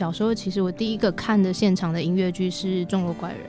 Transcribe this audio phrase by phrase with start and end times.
[0.00, 3.40] 小时候，其实我第一个看的现场的音乐剧是《中国怪人》，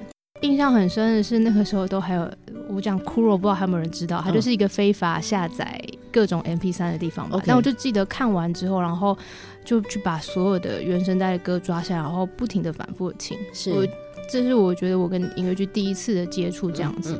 [0.45, 2.30] 印象很深的是那个时候都还有
[2.67, 7.41] 我讲骷髅，不知道还有没有人知道，它就是一个非法下载各种 MP 三的地方吧。
[7.45, 9.17] 但我就记得看完之后，然后
[9.63, 13.38] 就去把所有的原声带的歌抓下来，然后不停的反复听。
[13.53, 13.89] 是。
[14.30, 17.17] 这是我觉得我跟音乐剧第一次的接触，这样子。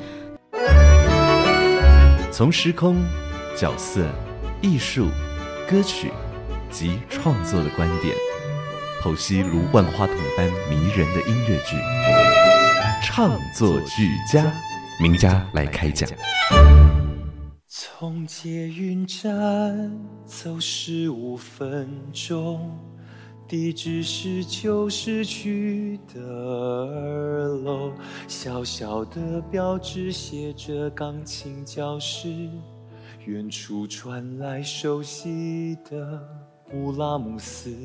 [2.34, 2.98] 从时空、
[3.58, 4.06] 角色、
[4.62, 5.08] 艺术、
[5.70, 6.12] 歌曲
[6.70, 8.14] 及创作的观点，
[9.02, 11.76] 剖析如万花筒般迷人的音乐剧，
[13.04, 14.54] 唱作俱佳，
[15.02, 16.08] 名家来开讲。
[17.68, 19.92] 从捷运站
[20.24, 22.78] 走十五分钟。
[23.48, 27.92] 地址是旧市区的二楼，
[28.28, 32.30] 小小的标志写着钢琴教室，
[33.26, 36.24] 远处传来熟悉的
[36.70, 37.76] 布拉姆斯。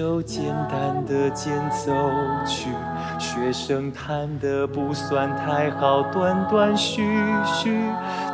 [0.00, 1.92] 首简单的间奏
[2.46, 2.70] 曲，
[3.18, 7.02] 学生弹得不算太好，断断续
[7.44, 7.78] 续，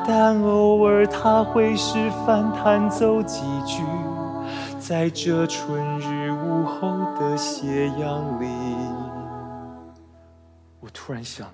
[0.06, 3.83] 但偶尔他会示范弹奏几句，
[4.78, 8.47] 在这春日午后的斜阳里，
[10.78, 11.49] 我突然想，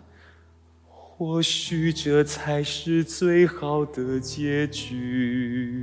[0.86, 5.81] 或许这才是最好的结局。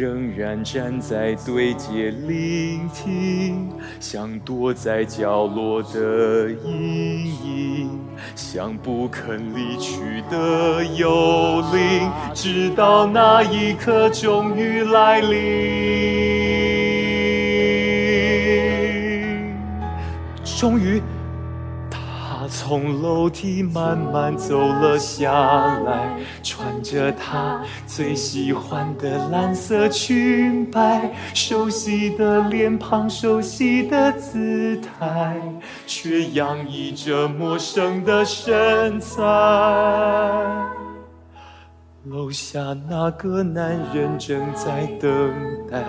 [0.00, 3.68] 仍然站在对街聆听，
[4.00, 8.00] 像躲在角落的阴影，
[8.34, 15.36] 像不肯离去的幽灵，直到那一刻终于来临，
[20.42, 21.02] 终于。
[22.70, 25.32] 从楼梯慢慢走了下
[25.84, 35.36] 来，穿着她最喜欢的蓝色裙摆，熟悉的脸庞，熟悉的姿态，
[35.84, 39.18] 却洋溢着陌生的身材。
[42.04, 45.10] 楼下那个男人正在等
[45.70, 45.84] 待，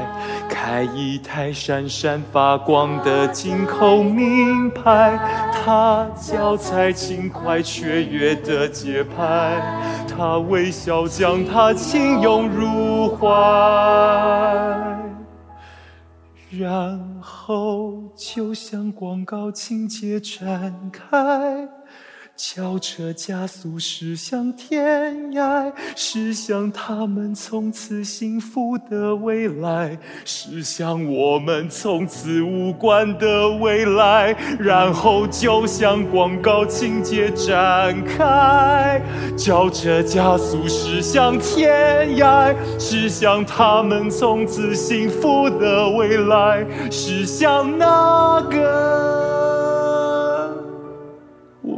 [0.49, 5.17] 开一台闪闪发光的进口名牌。
[5.53, 13.29] 他脚踩轻快雀跃的节拍，他微笑将她轻拥入怀，
[16.49, 21.69] 然后就像广告情节展开。
[22.35, 34.35] 轿车加速驶向天涯，驶向他们从此幸福的未来，驶向我们从此无关的未来。
[34.59, 38.99] 然后就像广告情节展开，
[39.37, 49.40] 轿车加速驶向天涯，驶向他们从此幸福的未来，驶向那个。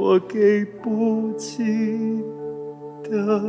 [0.03, 1.63] 我给不起
[3.05, 3.41] 的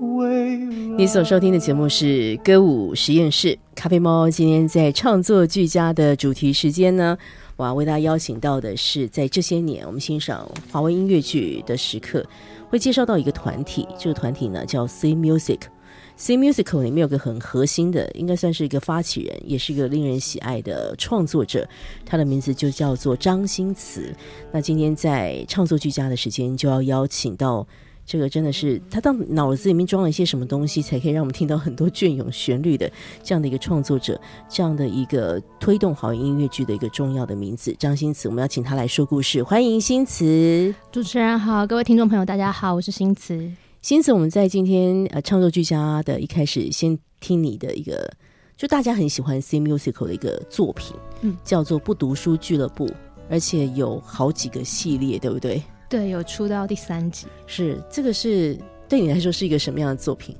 [0.00, 0.96] 未来。
[0.96, 7.18] 你所收听的节目是歌舞实验室，咖啡猫今天在创作俱佳的主题时间呢，
[7.56, 12.24] 我要为大家邀请到的是，在这些年我们欣赏华文音乐剧的时刻，
[12.70, 15.58] 会介绍到一个团体，这个团体呢叫 C Music。
[16.16, 21.68] C Musical 里面有个很核心的，应该算是一个发起人，也是一个令人喜爱的创作者，
[22.06, 24.14] 他的名字就叫做张新慈。
[24.50, 27.66] 那今天在创作俱佳的时间，就要邀请到
[28.06, 32.90] 这个真的是他到脑子里面装了一些什么东西，才可以让我们听到很多隽永旋律的
[33.22, 34.18] 这样的一个创作者，
[34.48, 38.26] 这样的一个推动好音乐剧的一个重要的名字张新慈。
[38.26, 40.74] 我们要请他来说故事，欢迎新慈。
[40.90, 43.65] 主持人好，各位听众朋友大家好，我是新慈。
[43.86, 48.10] 新子，我们在今天呃创作俱佳的一开始，先听你的一个，
[48.56, 52.88] 就大家很喜欢 C musical 的一个作品，嗯，叫做《不读书俱乐部》。
[53.30, 55.62] 而且有好几个系列，对不对？
[55.88, 57.28] 对，有出到第三集。
[57.46, 60.34] 是这个是对你来说是一个什么样的作品？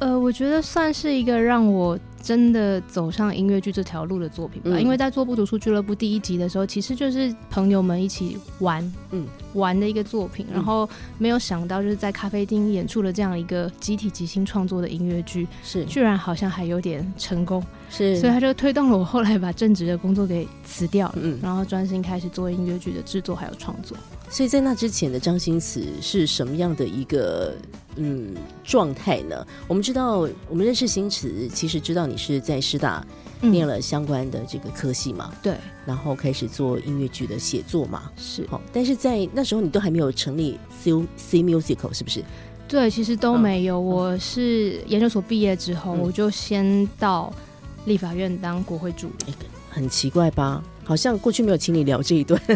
[0.00, 4.70] 呃，我觉得算是一个让我真的走上音乐剧这条路的作品吧。
[4.72, 10.46] 嗯因为在做不读书俱乐部第一集的时候，其实就是朋友们一起玩，嗯，玩的一个作品。
[10.52, 10.88] 然后
[11.18, 23.96] 没有想到，就是在咖啡厅演出了这样一个集体即兴创作的音乐剧，是居然好像还有点成功，是，所以他就推动了我后来把正职的工作给辞掉了，嗯，然后专心开始做音乐剧的制作还有创作。
[24.30, 27.54] 所以在那之前的张新慈是什么样的一个
[27.96, 29.46] 嗯状态呢？
[29.68, 33.04] 我们知道，我们认识新慈，其实知道你是在师大
[33.40, 35.56] 嗯念了相关的这个科系嘛，对，
[35.86, 38.10] 然后开始做音乐剧的写作嘛。
[38.16, 42.22] 是好，但是在那时候你都还没有成立 C C Musical，是不是？
[42.66, 43.78] 对，其实都没有。
[43.78, 47.32] 我是研究所毕业之后，嗯我就先到
[47.84, 49.34] 立法院当国会助理。
[49.70, 50.62] 很奇怪吧？
[50.84, 52.40] 好像过去没有请你聊这一段。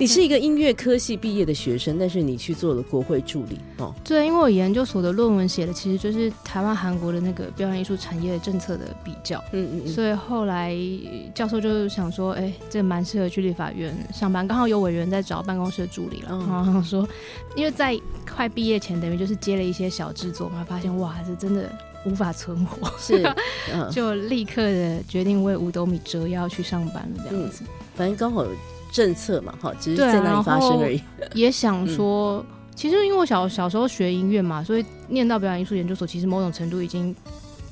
[0.00, 3.92] 你是一个音乐科系毕业的学生，但是你去做了国会助理哦。
[4.04, 10.72] 对，因为我研究所的论文写的其实就是台湾、韩国的那个表演艺术产业政策的比较，嗯嗯嗯，所以后来
[11.34, 16.48] 教授就想说，哎、这蛮适合去立法院上班，刚好有委员在找办公室的助理了，嗯。
[16.48, 17.08] 然后说，
[17.56, 17.98] 因为在
[18.32, 21.68] 快毕业前，等于就是接了一些小制作嘛，发现哇，这真的
[22.04, 23.28] 无法存活，是，
[23.74, 27.64] 嗯，就立刻的决定为五斗米折腰去上班了，这样子。
[27.96, 28.50] 反正刚好有
[28.92, 31.00] 政策嘛，哈，只是在那里发生而已。
[31.34, 32.44] 也想 嗯说，
[32.74, 37.14] 其实因为我小小时候学音乐嘛，所以念到表演艺术研究所，其实某种程度已经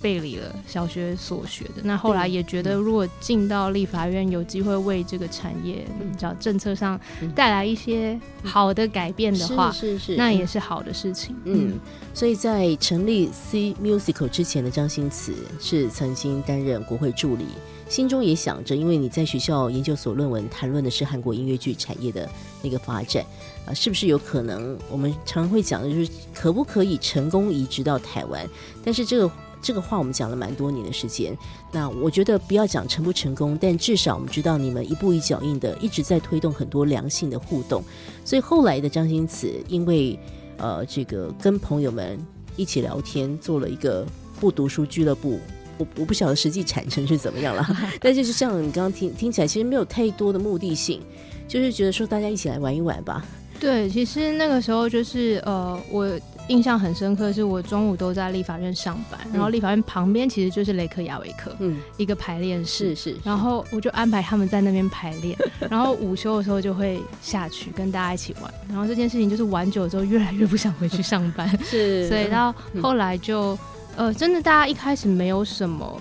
[0.00, 1.82] 背离了小学所学的。
[1.82, 11.34] 那后来也觉得，如果进到立法院，有机会为这个产业，嗯叫政策上嗯带来一些好的改变的话，是是是，那也是好的事情。
[11.44, 11.78] 嗯，
[12.14, 17.46] 所以在成立 C Musical 之前的张新慈是曾经担任国会助理，
[17.88, 22.28] 心中也想着，因为你在学校研究所论文谈论的是韩国音乐剧产业的
[22.62, 23.24] 那个发展
[23.66, 24.78] 啊、是不是有可能？
[24.88, 28.48] 我们常会讲的就是可不可以成功移植到台湾？
[28.84, 29.28] 但是这个
[29.62, 31.36] 这个话我们讲了蛮多年的时间。
[31.72, 37.82] 那我觉得不要讲成不成功，但至少我们知道你们一步一脚印的一直在推动很多良性的互动。
[38.24, 40.18] 所以后来的张新慈，因为
[40.58, 42.18] 呃，这个跟朋友们
[42.56, 44.06] 一起聊天，做了一个
[44.40, 45.38] 不读书俱乐部。
[45.78, 47.66] 我我不晓得实际产生是怎么样了，
[48.00, 51.02] 但就是像你刚刚听听起来，其实没有太多的目的性，
[51.46, 53.22] 就是觉得说大家一起来玩一玩吧。
[53.60, 56.08] 对，其实那个时候就是呃，我
[56.48, 63.12] 印象很深刻，是我中午都在立法院上班，然后立法院旁边其实就是雷克雅维克嗯，一个排练室是。
[63.12, 65.36] 是，然后我就安排他们在那边排练，
[65.70, 68.52] 然后午休的时候就会下去跟大家一起玩。
[68.68, 73.58] 然后这件事情就是玩久了之后，越来越不想回去上班， 是，所以到后来就
[73.96, 76.00] 呃，真的大家一开始没有什么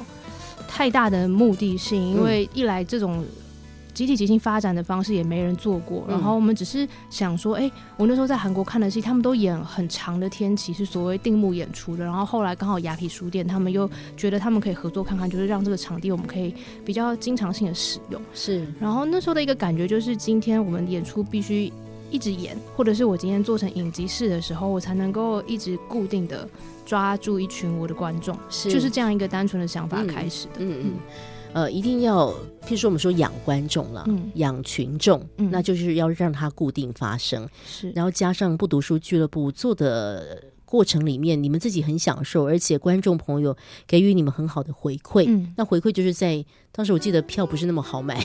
[0.68, 3.26] 太大的目的性，因为一来这种。
[3.96, 12.04] 集体即兴发展的方式也没人做过，嗯然后我们只是想说，哎、我那时候在韩国看的戏，他们都演很长的天期，是所谓定目演出的。
[12.04, 16.54] 然后后来刚好雅痞书店，他们又觉得他们可以合作看看，就是让这个场地我们可以
[16.84, 18.22] 比较经常性的使用。
[18.34, 21.72] 是然后那时候的一个感觉就是，今天我们演出必须
[22.12, 26.48] 一直演，或者是我今天做成影集式的时候，我才能够一直固定的
[26.86, 30.54] 抓住一群我的观众，是就是这样一个单纯的想法嗯开始的。
[30.60, 30.94] 嗯嗯，
[31.56, 32.28] 呃，一定要，
[32.66, 43.56] 譬如说我们说养观众了，嗯养群众，嗯那就是要让它固定发生，是，然后加上不读书俱乐部做的过程里面，你们自己很享受，而且观众朋友
[43.88, 45.24] 给予你们很好的回馈。
[45.30, 46.44] 嗯，那回馈就是在
[46.74, 48.22] 当时我记得票不是那么好买，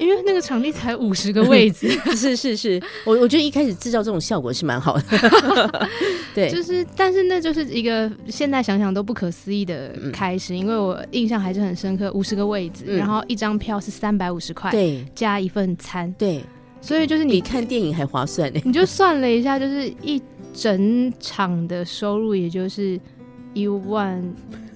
[0.00, 5.88] 因为那个场地才五十个位置， 是是是，我我觉得一开始制造这种效果是蛮好的，
[6.34, 12.96] 对，就是，但是那就是一个现在想想都不可思议的嗯开始，因为我印象还是很深刻，五十个位置，嗯。
[12.96, 15.04] 然后一张票是三百五十块，对。
[15.14, 16.42] 加一份餐，对，
[16.80, 18.60] 所以就是你看电影还划算呢。
[18.64, 20.20] 你就算了一下，就是一
[20.54, 22.98] 整场的收入，也就是
[23.52, 24.22] 一万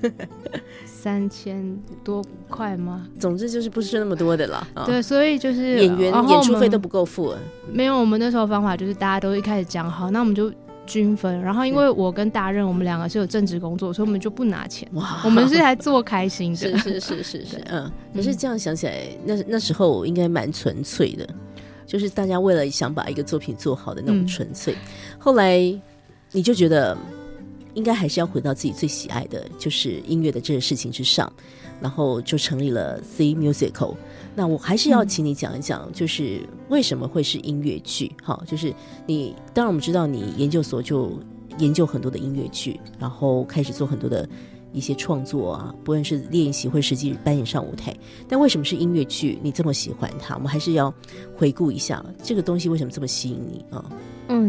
[1.05, 3.07] 三千多块吗？
[3.21, 4.67] 总之就是不是那么多的啦。
[4.73, 7.35] 啊对，所以就是演员演出费都不够付，
[7.71, 8.01] 没有。
[8.01, 10.51] 我们那时候方法就是大家都一开始讲好，那我们就
[10.87, 11.39] 均分。
[11.43, 16.57] 然后因为我跟大任我们两个是有正职工作，所以我们就不拿钱，哇我们是来做开心的。
[16.57, 17.93] 是是是是是， 嗯。
[18.15, 21.29] 可是这样想起来，那那时候应该蛮纯粹的，
[21.85, 24.75] 就是大家为了想把一个作品做好的那种嗯纯粹。
[25.19, 25.59] 后来
[26.33, 26.97] 你就觉得，
[27.75, 31.31] 应该还是要回到自己最喜爱的，就是音乐的这个事情之上，
[31.81, 33.95] 然后就成立了 C Musical。
[34.35, 38.11] 那我还是要请你讲一讲，就是为什么会是音乐剧？
[38.23, 38.75] 哈，就是
[39.07, 41.19] 你当然我们知道你研究所就
[41.59, 44.29] 研究很多的音乐剧，然后开始做很多的
[44.73, 47.97] 一些创作啊，不论是练习或实际扮演上舞台。
[48.29, 49.39] 但为什么是音乐剧？
[49.41, 50.35] 你这么喜欢它？
[50.35, 50.93] 我们还是要
[51.37, 53.85] 回顾一下这个东西为什么这么吸引你啊？
[53.91, 53.97] 嗯，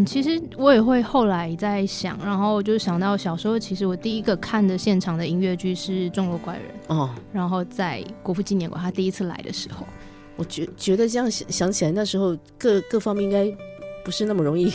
[0.05, 6.63] 其实我也会后来在想，然后就想到小时候，其实我第一个看的现场的音乐剧是《钟楼怪人》
[6.95, 9.85] 哦，然后在国父纪念馆，他第一次来的时候，
[10.35, 13.45] 我觉觉得这样想想起来，那时候各各方面应该
[14.03, 14.71] 不是那么容易。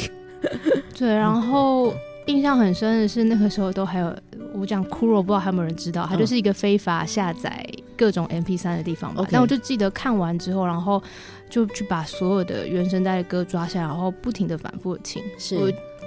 [0.98, 1.94] 对，然后
[2.26, 4.14] 印象很深的是那个时候都还有
[4.54, 7.64] 我讲骷髅，不知道还有没有人知道，它就是一个非法下载
[7.96, 9.24] 各种 MP 三的地方吧。
[9.30, 11.02] 但我就记得看完之后，然后。
[11.50, 15.22] 就去把所有的原声带的歌抓下来，然后不停的反复听。
[15.36, 15.58] 是，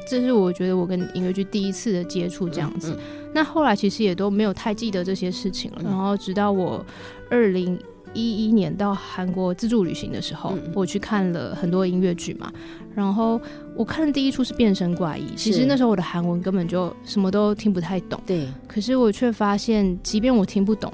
[0.08, 2.98] 这是我觉得我跟音乐剧第一次的接触这样子。
[3.34, 5.82] 那后来其实也都没有太记得这些事情了。
[5.84, 6.86] 然后直到我
[7.30, 7.80] 二零
[8.14, 12.52] 一一年到韩国自助旅行的时候，我去看了很多音乐剧嘛。
[12.94, 13.42] 然后
[13.76, 18.22] 我看的第一出是《变身怪异》，其实那时候我的韩文根本就什么都听不太懂。
[18.24, 20.94] 对，可是我却发现，即便我听不懂。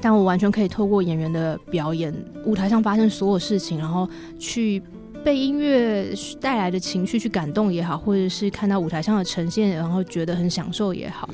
[0.00, 4.06] 但我完全可以透过演员的表演，舞台上发生所有事情，然后
[4.38, 4.82] 去
[5.24, 11.28] 被音乐带来的情绪去感动也好，或者是看到舞台上的呈现，然后觉得很享受也好，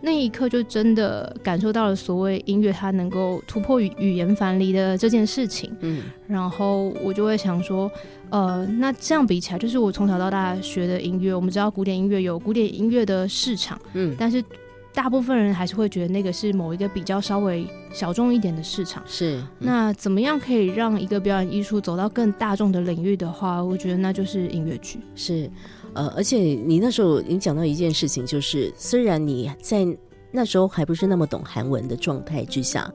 [0.00, 5.70] 那一刻就真的感受到了所谓音乐它能够突破语语言藩篱的这件事情。
[5.80, 7.90] 嗯，然后我就会想说，
[8.30, 14.42] 呃，那这样比起来，就是我从小到大学的音乐，我们知道古典音乐有古典音乐的市场，嗯，但是。
[14.96, 19.02] 大部分人还是会觉得那个是某一个比较稍微小众一点的市场。
[19.06, 24.98] 是，那怎么样可以让一个表演艺术走到更大众的领域的话，我觉得那就是音乐剧。
[25.14, 25.50] 是，
[25.92, 29.86] 呃，而且你那时候你讲到一件事情，就是虽然你在
[30.32, 32.90] 那时候还不是那么懂韩文的状态之下，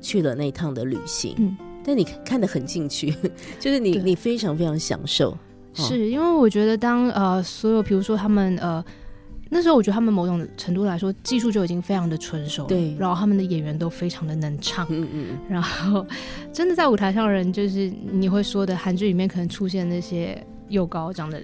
[0.00, 1.54] 去了那一趟的旅行，嗯，
[1.84, 3.14] 但你看得很进去，
[3.60, 5.36] 就是你你非常非常享受。
[5.74, 8.82] 是因为我觉得当呃所有比如说他们呃。
[9.54, 16.06] 那时候我觉得他们某种程度来说技术就已经非常的成熟，对，然后他们的演员都非常的能唱，嗯嗯，然后
[16.54, 21.38] 真的在舞台上人就是你会说的韩剧里面可能出现那些又高长得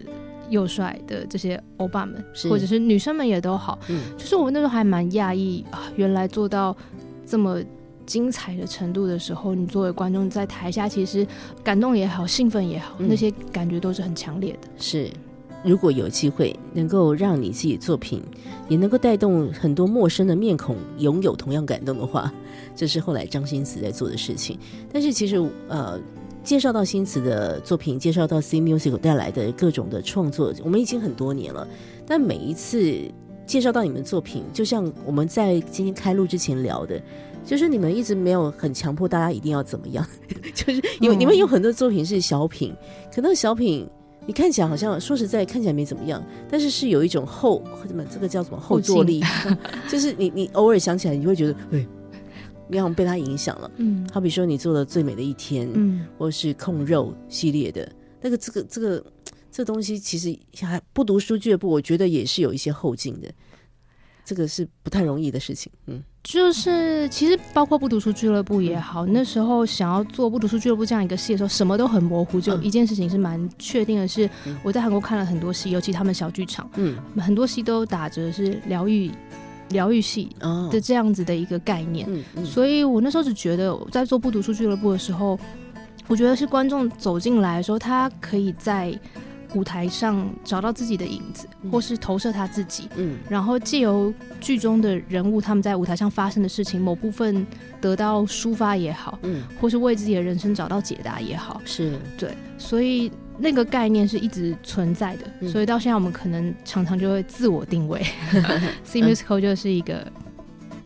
[0.49, 6.75] 又帅的这些欧巴们，或者是女生们也都好，嗯，就是我那时候还蛮讶异啊，原来做到
[7.27, 7.63] 这么
[8.07, 11.27] 精彩的程度的时候，你作为观众在台下其实
[11.63, 15.11] 感动也好，兴奋也好，那些感觉都是很强烈的，是。
[15.65, 18.23] 如果有机会能够让你自己作品
[18.69, 22.33] 也能够带动很多陌生的面孔拥有同样感动的话，
[22.77, 24.59] 这是后来张新慈在做的事情。
[24.93, 25.37] 但是其实
[25.69, 26.01] 呃，
[26.45, 31.67] 介绍到新慈的作品，介绍到 C Music 带来的各种的创作，我们已经很多年了。
[32.07, 32.95] 但每一次
[33.45, 37.03] 介绍到你们作品，就像我们在今天开录之前聊的，
[37.45, 40.07] 就是你们一直没有很强迫大家一定要怎么样，
[40.55, 42.73] 就是有你们有很多作品是小品，
[43.13, 43.89] 可能小品。
[44.29, 49.23] 你看起来好像说实在看起来没怎么样，但是是有一种后什么这个叫什么后坐力，
[49.89, 51.87] 就是你你偶尔想起来你会觉得，哎，
[52.69, 53.71] 你好像被他影响了。
[53.79, 59.03] 嗯，好比说你做的最美的一天，嗯，或是控肉系列的那个这个这个
[59.51, 63.29] 这东西，其实还不读书俱乐部，我觉得也是有一些后劲的。
[64.29, 74.29] 这个是不太容易的事情，嗯，就是其实包括不读书俱乐部也好，那时候想要做不读书俱乐部这样一个戏的时候，什么都很模糊，就一件事情是蛮确定的，是
[74.63, 79.11] 我在韩国看了很多戏，尤其他们小剧场，嗯，很多戏都打着是疗愈
[79.71, 80.29] 疗愈系
[80.71, 82.07] 的这样子的一个概念，
[82.45, 85.41] 所以我那时候只觉得在做不读书俱乐部的时候，
[86.07, 88.95] 我觉得是观众走进来的时候，他可以在。
[89.55, 97.47] 舞台上找到自己的影子，或是投射他自己，嗯，然后借由剧中的人物他们在舞台上发生的事情某部分
[97.81, 101.99] 得到抒发也好，嗯，或是为自己的人生找到解答也好，是。
[102.19, 108.05] 对，所以那个概念是一直存在的，所以到现在我们可能常常就会自我定位，
[108.85, 110.07] C Musical 就是一个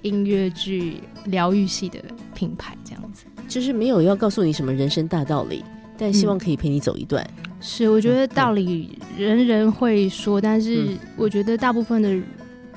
[0.02, 1.98] 音乐剧疗愈系的
[2.34, 5.64] 品牌，这样子，就是没有要告诉你什么人生大道理，
[5.98, 7.26] 但希望可以陪你走一段。
[7.64, 12.12] 是，我觉得道理人人会说，但是我觉得大部分的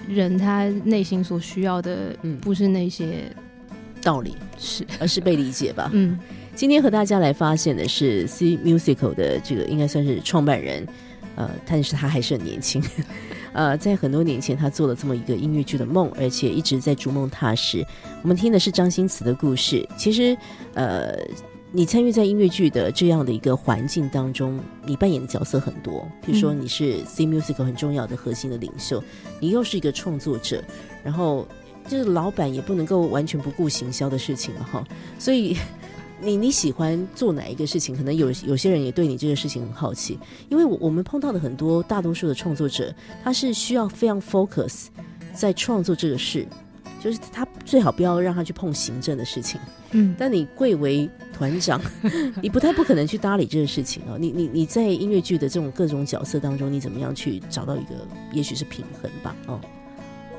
[0.07, 3.23] 人他内心所需要的，不是那些
[3.99, 5.89] 道理，是而是被理解吧。
[5.91, 6.19] 嗯，
[6.53, 10.87] 今天和大家来发现的是 C Musical 的这个应该算是创办人，
[11.35, 12.79] 呃，但是他还是很年轻，
[13.53, 17.83] 呃，在很多年前他做了这么一个音乐剧的梦，而且一直在逐梦踏实。
[18.21, 20.37] 我们听的是张新慈的故事，其实
[20.75, 21.17] 呃。
[21.75, 26.07] 你参与在音乐剧的这样的一个环境当中，你扮演的角色很多。
[26.25, 29.03] 比如说，你是 C Music 很重要的核心的领袖，
[29.41, 30.63] 你又是一个创作者，
[31.03, 31.45] 然后
[31.85, 34.87] 就是老板也不能够完全不顾行销的事情了哈。
[35.19, 35.57] 所以，
[36.21, 37.93] 你你喜欢做哪一个事情？
[37.93, 40.17] 可能有有些人也对你这个事情很好奇，
[40.47, 44.85] 因为我我们碰到的很多大多数的创作者，他是需要非常 focus
[45.33, 46.47] 在创作这个事。
[47.05, 49.61] 就是他最好不要让他去碰行政的事情。
[49.91, 51.79] 嗯，但你贵为团长，
[52.41, 54.17] 你不太不可能去搭理这个事情哦。
[54.19, 57.93] 你你你在音乐剧的这种各种角色当中，你怎么样去找到一个
[58.33, 59.35] 也许是平衡吧？
[59.45, 59.61] 哦，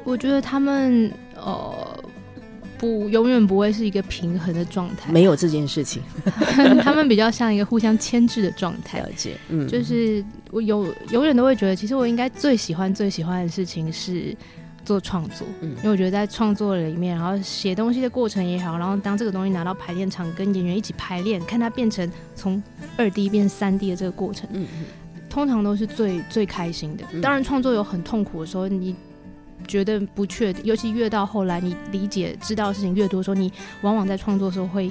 [0.03, 2.05] 我觉得他们呃
[2.77, 6.03] 不永远不会是一个平衡的状态，没有这件事情
[6.83, 9.09] 他们比较像一个互相牵制的状态了。
[9.17, 14.37] 解，嗯，就是我有永远都会觉得，其实我应该最喜欢最喜欢的事情是
[14.87, 22.63] 做创作，嗯因为我觉得在创作里面，然后写东西的过程也好，然后当这个东西拿到排练场跟演员一起排练，看它变成从
[22.97, 24.85] 二 D 变三 D 的这个过程，嗯嗯
[25.29, 27.21] 通常都是最最开心的嗯。
[27.21, 28.97] 当然，创作有很痛苦的时候，你
[29.67, 33.53] 觉得不确定，尤其越到后来，你理解知道的事情越多的时候，你
[33.83, 34.91] 往往在创作的时候会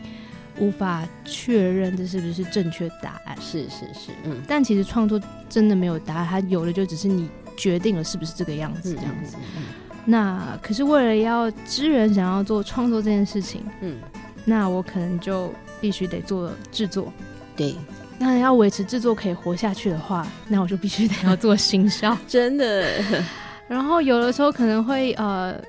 [0.59, 3.35] 无法确认这是不是正确答案。
[3.41, 9.63] 是是是，嗯，但其实创作真的没有答案，它有的就只是你决定了是不是这个样子嗯这样子。，嗯
[10.05, 13.97] 那可是为了要支援想要做创作这件事情，嗯，
[14.45, 17.11] 那我可能就必须得做制作。
[17.55, 17.75] 对，
[18.19, 22.15] 那要维持制作可以活下去的话，那我就必须得要做行销。
[22.27, 22.85] 真的，
[23.67, 25.59] 然后有的时候可能会呃，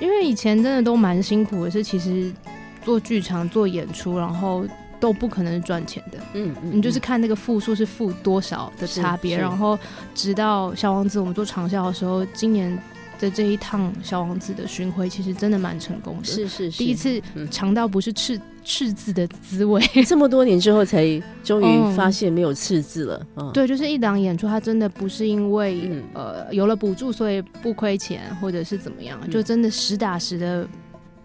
[0.00, 2.32] 因为以前真的都蛮辛苦的，是其实
[2.82, 4.64] 做剧场做演出，然后
[4.98, 6.18] 都不可能是赚钱的。
[6.32, 9.78] 嗯嗯，你就是看那个负数是负多少的差别，然后
[10.14, 12.76] 直到小王子我们做长效的时候，今年
[13.18, 16.78] 的这一趟小王子的巡回其实真的蛮成功的，是是是。
[16.78, 17.48] 第一次嗯。
[17.50, 19.80] 尝到不是赤赤字的滋味。
[20.06, 21.04] 这么多年之后才
[21.42, 21.92] 终于嗯。
[21.94, 26.02] 发现没有赤字了，嗯，对，就是一档演出，它真的不是因为、嗯。
[26.14, 29.30] 呃有了补助所以不亏钱，或者是怎么样，嗯。
[29.30, 30.66] 就真的实打实的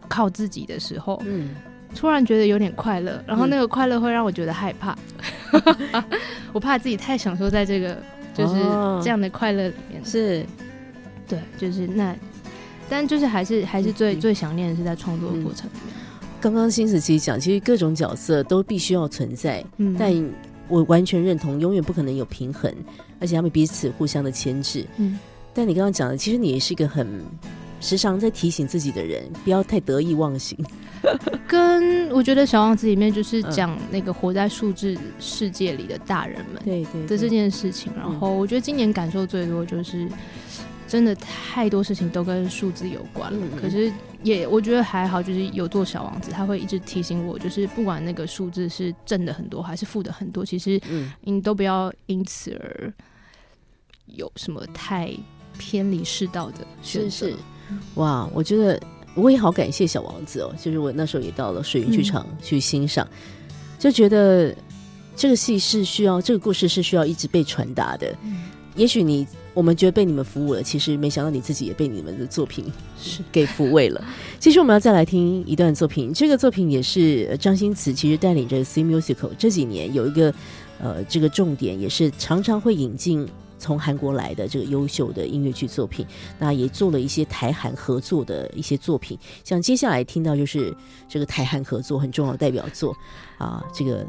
[0.07, 1.49] 靠自己的时候，嗯，
[1.95, 3.49] 突然觉得有点快乐，然后嗯。
[3.49, 4.97] 那个快乐会让我觉得害怕，
[6.53, 7.97] 我怕自己太享受在这个
[8.33, 9.01] 就是哦。
[9.03, 10.03] 这样的快乐里面。
[10.05, 10.45] 是
[11.29, 12.13] 对，就是那，
[12.89, 15.93] 但就是还是还是最、嗯最想念的是在创作的过程里面。
[16.41, 20.11] 刚刚新子琪讲，其实各种角色都必须要存在，嗯，但
[20.67, 22.73] 我完全认同，永远不可能有平衡，
[23.19, 24.85] 而且他们彼此互相的牵制。
[24.97, 25.19] 嗯
[25.53, 27.07] 但你刚刚讲的，其实你也是一个很
[27.81, 30.57] 时常在提醒自己的人，不要太得意忘形。
[31.47, 37.91] 跟我觉得《小王子》里面就是嗯讲那个活在数字世界里的大人们对对的这件事情。
[37.97, 40.07] 然后我觉得今年感受最多就是。
[40.89, 51.11] 真的太多事情都跟数字有关了，可是也我觉得还好，就是有做小王子，他会一直提醒我，就是不管那个数字是正的很多还是负的很多，其实嗯。
[51.21, 52.91] 你都不要因此而
[54.07, 55.13] 有什么太
[55.59, 57.09] 偏离世道的选择。
[57.09, 57.35] 是是，
[57.95, 58.81] 哇，我觉得
[59.13, 63.07] 我也好感谢小王子哦，就是我那时候也到了水云剧场去欣赏，
[63.77, 64.55] 就觉得
[65.15, 68.11] 这个戏是需要这个故事是需要一直被传达的。
[68.23, 68.49] 嗯。
[68.75, 72.65] 也许你我们觉得被你们服务了，其实没想到你自己也被你们的作品
[72.99, 74.03] 是给抚慰了。
[74.39, 80.33] 其实我们要再来听一段作品，这个作品也是呃张新慈其实带领着 C Musical 这几年有一个
[80.79, 83.27] 呃这个重点，也是常常会引进。
[83.61, 86.05] 从韩国来的这个优秀的音乐剧作品，
[86.39, 90.73] 那也做了一些台韩合作的一些作品，像接下来听到就是
[91.09, 92.95] 这个台韩合作很重要的代表作
[93.37, 94.07] 啊，这个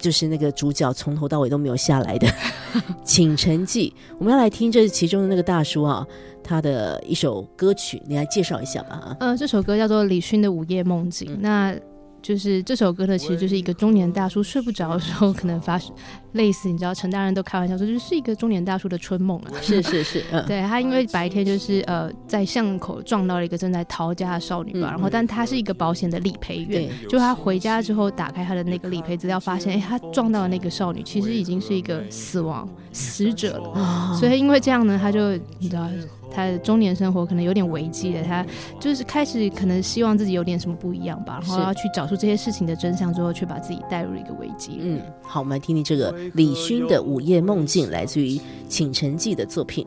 [0.00, 2.26] 就是那个主角从头到尾都没有下来的
[3.04, 6.04] 《请城记》，我们要来听这其中的那个大叔啊，
[6.42, 8.94] 他的一首歌曲，你来介绍一下吧。
[8.94, 9.16] 啊。
[9.20, 11.38] 呃，这首歌叫做李勋的《午夜梦境》，嗯。
[11.42, 11.76] 那
[12.22, 15.92] 就是这首歌呢，其实就是一个中年大叔睡不着的时候可能发生
[16.32, 19.52] 类似，你知道陈大人都开玩笑说，就是一个中年大叔的春梦啊。
[19.62, 33.70] 是是是，嗯，对他，因为白天就是呃在巷口撞到了一个正在逃家的少女吧，嗯然后但他是一个保险的理赔员，就他回家之后打开他的那个理赔资料，发现哎，他撞到的那个少女其实已经是一个死亡死者了。
[33.80, 35.88] 啊所以因为这样呢，他就你知道，
[36.30, 38.22] 他的中年生活可能有点危机了。
[38.22, 38.46] 他
[38.78, 44.78] 就是开始可能希望自己有点什么不一样吧，然后是要去找出这些事情的真相之后，却把自己带入了一个危机。
[44.80, 48.28] 嗯，好，我们来听听这个李勋的《午夜梦境》，来自于
[48.68, 49.86] 《倾城记》的作品。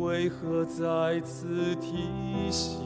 [0.00, 2.78] 为何再次提醒？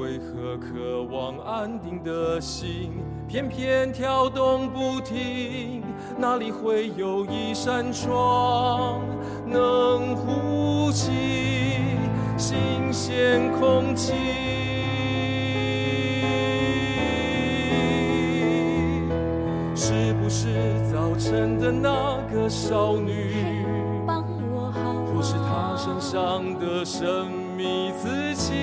[0.00, 5.82] 为何渴望安定的心偏偏跳动不停？
[6.16, 9.02] 哪里会有一扇窗
[9.46, 11.12] 能呼吸
[12.38, 14.14] 新鲜空气？
[19.74, 23.34] 是不是早晨的那个少女？
[25.12, 27.06] 或是他身上的神
[27.54, 28.54] 秘自己，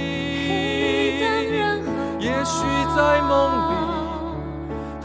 [2.48, 3.76] 许在梦里，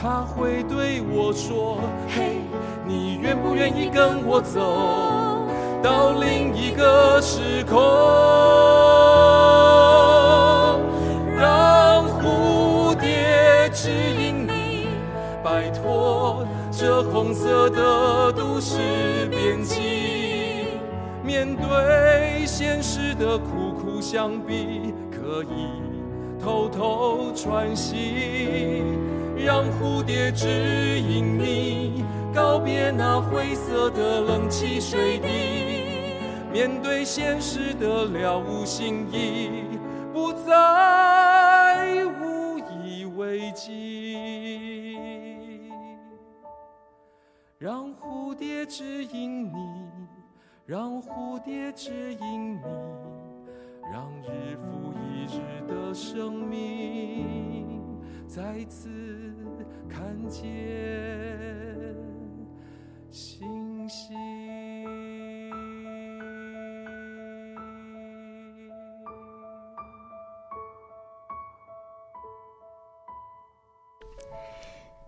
[0.01, 2.39] 他会对我说：“嘿，
[2.87, 4.61] 你愿不愿意跟我走？
[5.83, 7.77] 到另一个时空，
[11.37, 14.87] 让蝴蝶指引你，
[15.43, 18.79] 摆脱这红色的都市
[19.29, 19.83] 边境。
[21.25, 25.83] 面对现实的苦苦相逼，可以
[26.43, 28.83] 偷偷喘息，
[29.37, 30.49] 让蝴蝶指
[30.99, 35.29] 引你，告别那灰色的冷气水滴。
[36.53, 39.79] 面对现实的了无新意，
[40.13, 44.99] 不再无以为继。
[47.57, 49.53] 让蝴蝶指引你。
[50.65, 52.61] 让蝴蝶指引你，
[53.93, 57.79] 让日复一日的生命
[58.27, 58.89] 再次
[59.87, 60.43] 看见
[63.11, 64.52] 星星。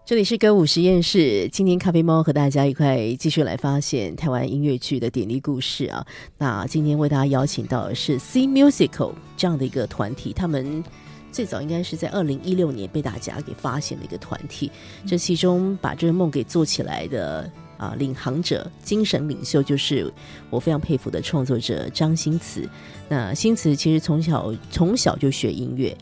[0.06, 6.06] 这里是歌舞实验室，今天咖啡猫和大家一块继续来发现台湾音乐剧的点滴故事啊。
[6.36, 10.84] 那今天为大家邀请到的是 C Musical 这样的一个团体，他们
[11.32, 14.70] 最早应该是在二零一六年被大家给发现的一个团体。
[15.06, 20.12] 这其中把这个梦给做起来的啊，领航者、精神领袖就是
[20.50, 22.68] 我非常佩服的创作者张新慈。
[23.08, 25.96] 那新慈其实从小从小就学音乐。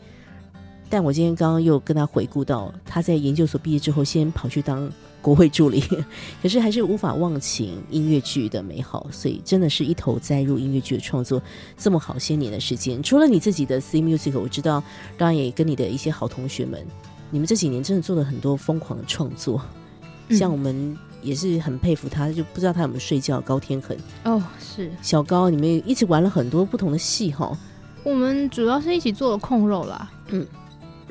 [0.89, 4.89] 但我今天刚刚又跟他回顾到，他在研究所毕业之后，先跑去当
[5.21, 5.83] 国会助理，
[6.41, 11.41] 可是还是无法忘情音乐剧的美好，所以真的是一头栽入音乐剧的创作
[11.77, 13.01] 这么好些年的时间。
[13.01, 14.83] 除了你自己的 C Music，我知道，
[15.17, 16.85] 当然也跟你的一些好同学们，
[17.31, 19.61] 你们这几年真的做了很多疯狂的创作，
[20.29, 23.41] 像我们也是很佩服他，就不知道他有没有睡觉。
[23.41, 27.57] 高天恒哦，是小高，你们一起玩了很多不同的戏哈。
[28.03, 30.45] 我们主要是一起做了控肉啦，嗯。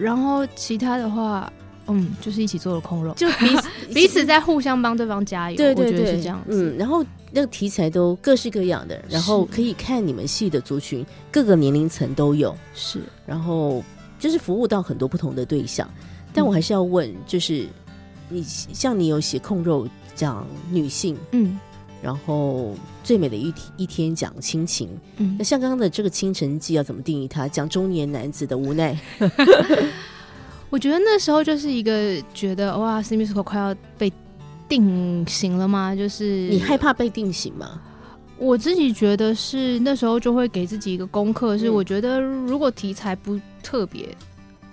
[0.03, 1.53] 然后其他的话，
[1.87, 6.75] 嗯，就是一起做了空肉，就彼此 彼此在互相帮对方加油，对对对，是这样子。
[6.75, 13.83] 嗯，然后那个题材都各式各样的，然后可以看你们戏的族群各个年龄层都有，是，然后
[14.19, 15.89] 就是服务到很多不同的对象。
[16.35, 17.67] 但我还是要问，就是
[18.29, 21.59] 你像你有写控肉讲女性，嗯。
[22.03, 24.89] 然后最美的一天一天讲亲情，
[25.19, 27.47] 嗯，那像刚刚的这个《清晨记》要怎么定义它？
[27.47, 28.99] 讲中年男子的无奈。
[30.69, 34.13] 我觉得那时候就是一个觉得哇 s i m i s c o 快要被
[34.69, 35.95] 定型了吗？
[35.95, 37.81] 就是你害怕被定型吗？
[38.39, 44.09] 我自己觉得是那时候就会给自己一个功课，是我觉得如果题材不特别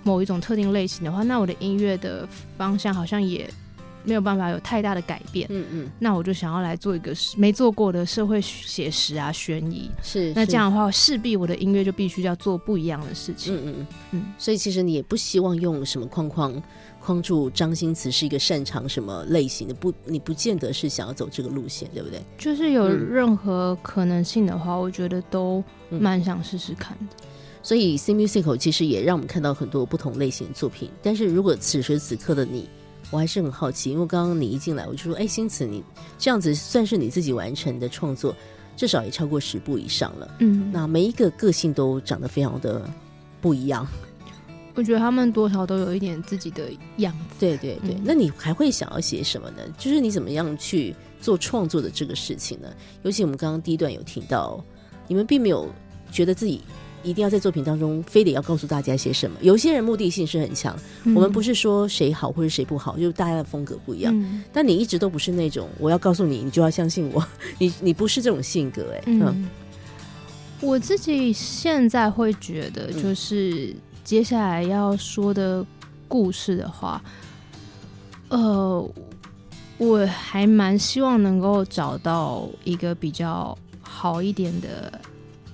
[0.02, 2.26] 某一种特定类型的话，那我的音乐的
[2.58, 3.48] 方向好像也。
[4.04, 10.32] 没有办法有太大的改变，嗯嗯，那我就想要来做一个没做过的社会写实啊，悬疑是。
[10.34, 14.24] 那这样的话，势必我的音乐就必须要做不一样的事情，嗯嗯嗯。
[14.38, 16.62] 所以其实你也不希望用什么框框
[16.98, 22.20] 框住张新慈是一个擅长什么类型的，不，你不见得是想要走这个路线，对不对？
[22.38, 27.16] 就是有任何可能性的话，我觉得都蛮想试试看的。
[27.62, 32.68] 所以 C Musical 其实也让我们看到很多不同类型的作品，但是如果此时此刻的你。
[33.10, 35.82] 我还是很好奇，因为刚刚你一进来，我就说：“哎，星慈，你
[36.16, 38.34] 这样子算是你自己完成的创作，
[38.76, 42.88] 至少也超过十部以上了。”嗯，那每一个个性都长得非常的
[43.40, 43.86] 不一样。
[44.76, 47.40] 我觉得他们多少都有一点自己的样子。
[47.40, 49.62] 对对对，那你还会想要写什么呢？
[49.76, 52.68] 就是你怎么样去做创作的这个事情呢？
[53.02, 54.64] 尤其我们刚刚第一段有听到，
[55.08, 55.68] 你们并没有
[56.12, 56.62] 觉得自己。
[57.02, 59.36] 一定要在作品当中非得要告诉大家些什么？
[59.40, 60.76] 有些人目的性是很强，
[61.14, 64.42] 我们不是说谁好或者谁不好，就是大家的风格不一样。
[64.52, 67.24] 但你一直都不是那种我要告诉你，你就要相信我，
[67.58, 69.02] 你你不是这种性格哎。
[69.06, 69.48] 嗯，
[70.60, 75.64] 我自己现在会觉得，就是接下来要说的
[76.06, 77.02] 故事的话，
[78.28, 78.90] 呃，
[79.78, 85.00] 我还蛮希望能够找到一个比较好一点的。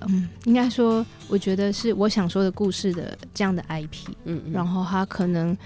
[0.07, 5.57] 嗯，应该说，我觉得是我想说的故事的这样的 IP，嗯，然后他可能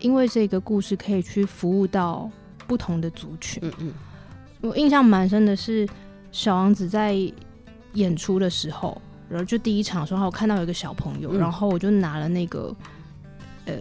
[0.00, 2.30] 因为这个故事可以去服务到
[2.66, 3.92] 不同的族群，嗯嗯。
[4.60, 5.88] 我印象蛮深的是
[6.32, 7.16] 小王子在
[7.94, 12.74] 演出的时候，然后就第一场的时候，我看到有一个小朋友，然后我就拿了那个
[13.66, 13.74] 呃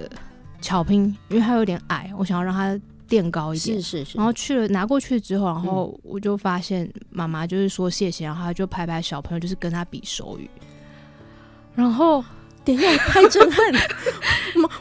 [0.61, 2.79] 巧拼，因为他有点矮，我想要让他。
[3.07, 4.17] 垫高一点，是是是。
[4.17, 10.49] 然后去了拿过去之后，然后我就发现妈妈就是说谢谢，然后她就拍拍小朋友，就是跟他比手语。
[11.73, 12.23] 然后
[12.65, 13.79] 等一下太震撼了，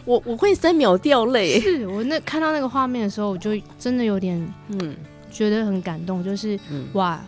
[0.05, 1.61] 我我会三秒掉泪。
[1.61, 4.37] 是我那看到那个画面的时候，我就真的有点
[4.69, 4.97] 嗯
[5.31, 6.59] 觉得很感动，就是
[6.95, 7.23] 哇，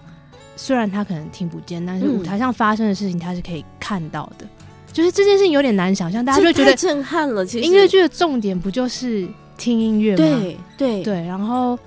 [0.57, 4.47] 虽然他可能听不见，但是嗯舞台上发生的事情他是可以看到的。
[4.91, 7.45] 就是这件事情有点难想象，大家就觉得震撼了。
[7.45, 10.17] 其实音乐剧的重点不就是听音乐吗？
[10.17, 11.79] 对对对，然后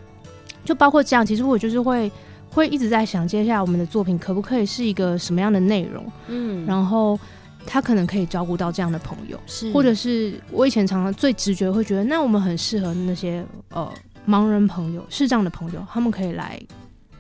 [0.64, 2.12] 就包括这样，其实我就是会
[2.52, 7.20] 会一直在想，接下来我们的作品可不可以是一个什么样的内容，嗯然后
[7.66, 13.92] 他可能可以照顾到这样的朋友，是或者是我以前常常最直觉会觉得，那我们很适合那些呃
[14.28, 16.62] 盲人朋友、视障的朋友，他们可以来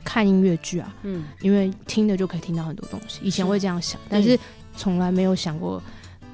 [0.03, 3.19] 看音乐剧啊，嗯因为听的就可以听到很多东西。
[3.23, 4.37] 以前会这样想，但是
[4.75, 5.81] 从来没有想过，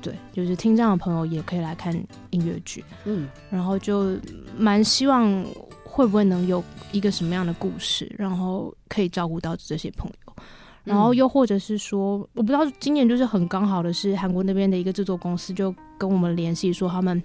[0.01, 1.93] 对，就是听障的朋友也可以来看
[2.29, 2.83] 音乐剧。
[3.05, 4.17] 嗯然后就
[4.57, 5.45] 蛮希望
[5.83, 10.33] 会不会能有一个什么样的故事，然后可以照顾到这些朋友。
[10.83, 17.21] 然后又或者是说，我不知道今年就是很刚好的是，韩国那边的一个制作公司就跟我们联系说，他们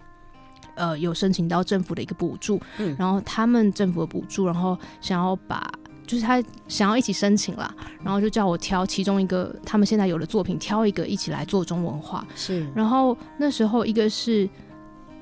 [0.75, 5.71] 呃有申请到政府的一个补助，嗯然后他们政府的补助，然后想要把
[6.13, 12.27] 就是他想要一起申请啦，然后就叫我挑其中一个他们现在有的作品，挑一个一起来做中文化。
[12.37, 12.67] 是。
[12.75, 14.47] 然后那时候一个是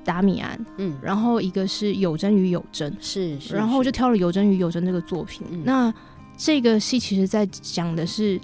[0.04, 0.98] 达米安，嗯。
[1.00, 5.46] 然后一个是有真与有真，是是，然后我就挑了有真与有真这个作品。
[5.48, 5.62] 嗯。
[5.64, 5.94] 那
[6.36, 8.40] 这个戏其实在讲的是，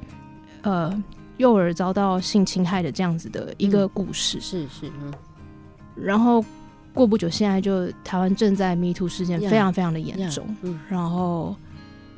[0.62, 1.02] 呃，
[1.38, 4.40] 幼儿遭到性侵害的这样子的一个故事。
[4.40, 5.12] 是是嗯。
[5.96, 6.44] 然后
[6.94, 10.78] 过不久，现在就台湾正在 Me Too 事件非常非常的严呀重，嗯。
[10.88, 11.56] 然后。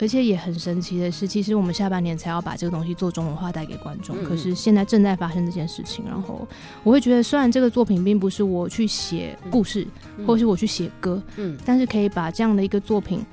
[0.01, 6.05] 而且也很神奇的是，其实我们下半年才要把这个东西做中文化带给观众，嗯可是现在正在发生这件事情。
[6.07, 6.47] 然后
[6.85, 13.25] 我会觉得，虽然这个作品并不是我去写故事，嗯或是我去写歌，嗯但是可以把这样的一个作品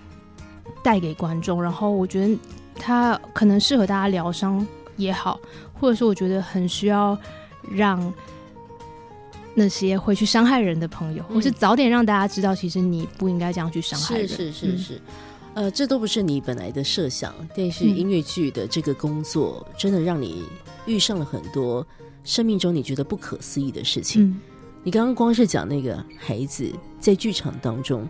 [0.84, 2.38] 带给观众，然后我觉得
[2.76, 4.66] 它可能适合大家疗伤
[4.98, 5.40] 也好，
[5.80, 7.18] 或者是我觉得很需要
[7.70, 8.12] 让
[9.54, 14.28] 那些会去伤害人的朋友，嗯或是早点让大家知道，其实你不应该这样去伤害是人。
[14.28, 15.02] 是是是是。
[15.56, 20.44] 呃，这都不是你本来的设想，但是嗯音乐剧的这个工作，真的让你
[20.86, 21.86] 遇上了很多
[22.26, 24.24] 生命中你觉得不可思议的事情。
[24.26, 24.40] 嗯
[24.84, 28.08] 你刚刚光是讲那个孩子在剧场当中，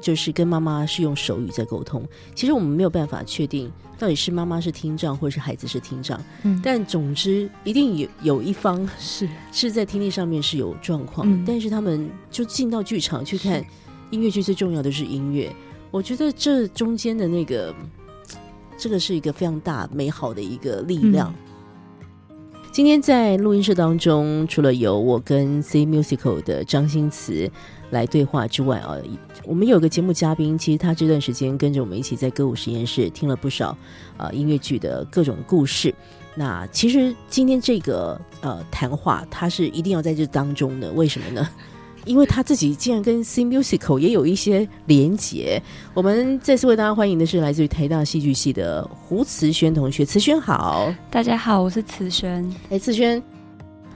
[0.00, 2.04] 就是跟妈妈是用手语在沟通。
[2.34, 6.20] 其实我们没有办法确定到底是妈妈是听障，或者是孩子是听障。
[6.42, 13.64] 嗯，但总之，一定有有一方是是在听力上面是有状况，嗯但是他们就进到剧场去看
[14.10, 15.54] 音乐剧，最重要的是音乐。
[15.94, 17.72] 我觉得这中间的那个，
[18.76, 21.32] 这个是一个非常大美好的一个力量。
[22.72, 27.48] 今天在录音室当中，除了有我跟 C Musical 的张新慈
[27.90, 28.96] 来对话之外啊，
[29.44, 33.78] 我们有个节目嘉宾，其实他这段时间跟着我们一起在歌舞实验室听了不少
[34.16, 35.94] 啊、音乐剧的各种故事。
[36.34, 41.48] 那其实今天这个呃谈话，他是一定要在这当中的，为什么呢？
[42.04, 45.60] 因为他自己竟然跟 C Musical 也有一些连结。
[45.94, 50.92] 我们再次为大家欢迎的是来自于台大戏剧系的胡慈轩同学，慈轩好。
[51.10, 52.44] 大家好，我是慈轩。
[52.70, 53.22] 哎，慈轩，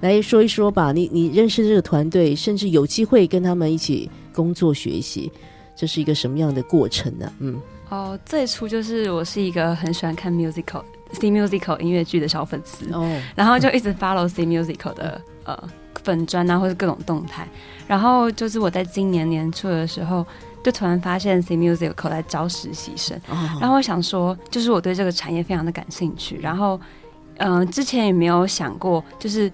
[0.00, 0.92] 来说一说吧。
[0.92, 5.30] 你你认识这个团队，甚至有机会跟他们一起工作学习，
[5.76, 7.32] 这是一个什么样的过程呢？
[7.40, 15.68] 嗯，哦，最初就是我是一个很喜欢看 musical、C musical 音乐剧的小粉丝，哦，然后就一直 follow C musical 的呃
[16.02, 17.46] 粉砖啊，或者各种动态。
[17.86, 20.26] 然后就是我在今年年初的时候，
[20.62, 23.58] 就突然发现 C musical 在招实习生，哦。
[23.60, 26.78] 然后我想说，就是我对这个产业非常的感兴趣，然后
[27.38, 29.50] 嗯、呃之前也没有想过，就是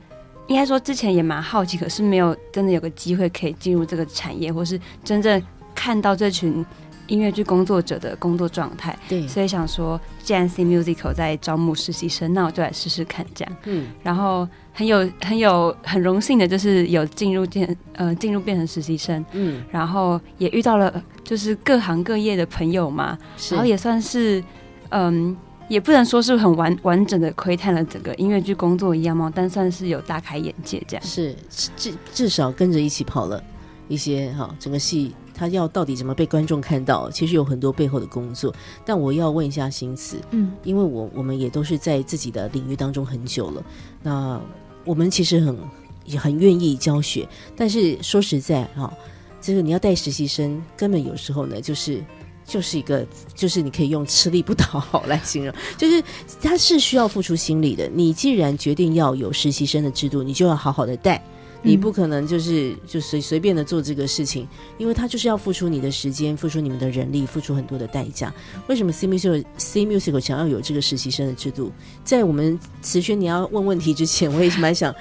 [0.49, 5.41] 应该说之前也蛮好奇，可是没有真的有个机会可以进入这个产业，或是真正
[5.75, 6.65] 看到这群
[7.07, 13.57] 音乐剧工作者的工作状态，对，所以想说，既然 C Musical 在招募实习生，那我就来试试看这样。
[13.65, 13.89] 嗯。
[14.03, 23.17] 然后很有很有很荣幸的，就是有进入变呃进入变成实习生，嗯，然后也遇到了呃就是各行各业的朋友嘛，
[23.51, 24.45] 然后也算是
[24.91, 25.35] 嗯。
[25.67, 31.03] 也不能说是很完完整的窥探了整个音乐剧工作一样嘛，但算是有大开眼界这样。
[31.03, 31.35] 是
[31.75, 33.43] 至至少跟着一起跑了
[33.89, 38.55] 一些哈，整个戏它要到底怎么被观众看到，其实有很多背后的工作。
[38.85, 43.65] 但我要问一下新慈，嗯因为我我们也都是在自己的领域当中很久了，
[44.03, 44.39] 那
[44.85, 45.59] 我们其实很
[46.05, 48.93] 也很愿意教学，但是说实在哈、
[49.41, 52.03] 这个你要带实习生，根本有时候呢就是。
[52.47, 56.05] 就是一个，就是你可以用吃力不讨好来形容， 就是
[56.43, 57.89] 他是需要付出心力的。
[57.89, 61.25] 你既然决定要有实习生的制度，你就要好好的带，
[61.65, 64.47] 你不可能就是就随随便的做这个事情，
[64.79, 68.33] 因为他就是要付出你的时间，付出你们的人力，付出很多的代价。
[68.69, 71.73] 为什么 C Musical C Musical 想要有这个实习生的制度？
[72.05, 74.95] 在我们慈轩你要问问题之前，我也是蛮想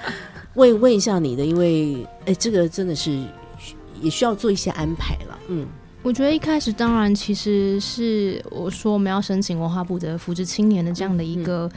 [0.54, 3.22] 问问一下你的，因为哎，这个真的是
[4.00, 5.38] 也需要做一些安排了。
[5.48, 5.66] 嗯
[6.02, 11.70] 我觉得一开始当然其实是我说我们要申请文化部的扶植青年的这样的一个、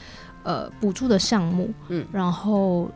[0.43, 2.91] 呃补助的项目，嗯然后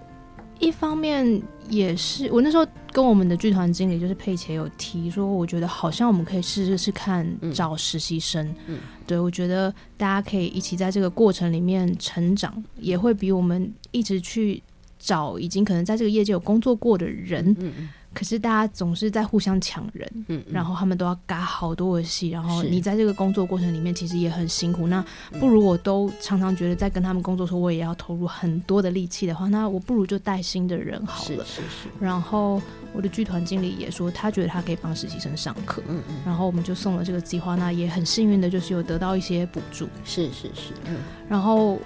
[0.62, 7.52] 一方面也是我那时候跟我们的剧团经理就是佩奇有提说，我觉得好像我们可以试试试看嗯。
[7.52, 8.78] 找实习生，嗯。
[9.08, 14.62] 对我觉得大家可以一起在这个过程里面成长，也会比我们一直去
[15.00, 20.10] 找已经可能在这个业界有工作过的人，嗯嗯可是大家总是在互相抢人。
[20.28, 24.88] 嗯，然后他们都要嘎好多的戏，然后你在这个工作过程里面其实也很辛苦。
[24.88, 31.26] 那嗯不如我都常常觉得在跟他们工作的时候，我也要投入很多的力气的话，那我不如就带新的人好了。
[31.26, 32.62] 是是是，然后
[32.94, 37.56] 我的剧团经理也说，他觉得他可以帮实习生上课，嗯嗯，然后我们就送了这个计划。
[37.56, 39.88] 那也很幸运的就是有得到一些补助。
[40.04, 40.98] 是是是，嗯
[41.30, 41.80] 然后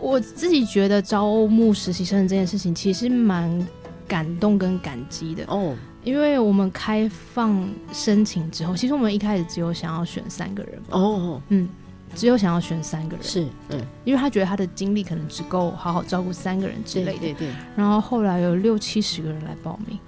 [0.00, 3.66] 我自己觉得招募实习生这件事情其实蛮
[4.06, 5.44] 感动跟感激的。
[5.48, 11.68] 哦，因为我们开放申请之后，其实我们一开始只有想要选三个人，哦，嗯，
[12.14, 17.18] 只有想要选三个人，是，嗯，因为他觉得他的精力可能只够好好照顾三个人之类的。
[17.18, 19.98] 对对对，然后后来有六七十个人来报名，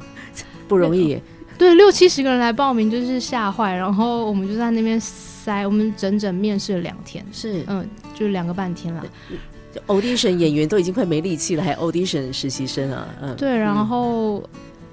[0.68, 1.20] 不容易，
[1.56, 7.64] 对，六七十个人来报名就是吓坏，然后我们就在那边塞，我们整整面试了两天，是。
[7.68, 9.02] 嗯，就两个半天啦。
[9.86, 14.42] Audition 演员都已经快没力气了，还 audition 实习生啊，嗯，对，然嗯后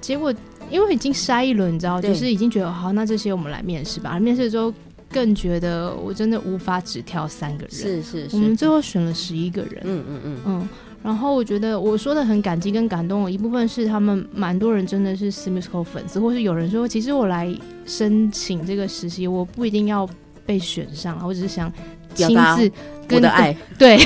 [0.00, 0.32] 结果
[0.70, 4.18] 因为已经筛一轮，你知道，就是已经觉得好，那这些我们来面试吧。
[4.18, 4.72] 面试之后
[5.10, 9.82] 更觉得我真的无法只挑三个人，是是是，我们最后选了十一个人。
[9.84, 10.68] 嗯嗯嗯，嗯，
[11.02, 17.54] 然后我觉得我说的很感激跟感动，一部分是他们蛮多人真的是 s i m i s c o 粉丝，或是有人说，其实我来
[17.86, 20.08] 申请这个实习，我不一定要
[20.46, 21.72] 被选上，我只是想
[22.14, 22.72] 亲自跟
[23.10, 23.96] 我的爱， 对，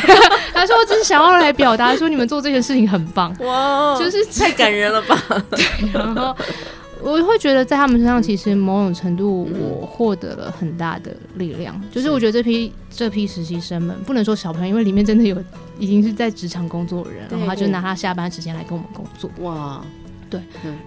[0.52, 5.16] 他说我只是想要来表达说你们做这件事情很棒，哇就是太感人了吧，
[5.50, 6.36] 对然后
[7.00, 11.80] 我会觉得在他们身上，其实某种程度嗯我获得了很大的力量。
[11.92, 15.36] 就是我觉得这批这批实习生们，不能说小朋友，因为里面真的有
[15.78, 19.30] 已经是在职场工作的人，然后他就拿他下班时间来跟我们工作。
[19.42, 19.80] 哇，
[20.28, 20.40] 对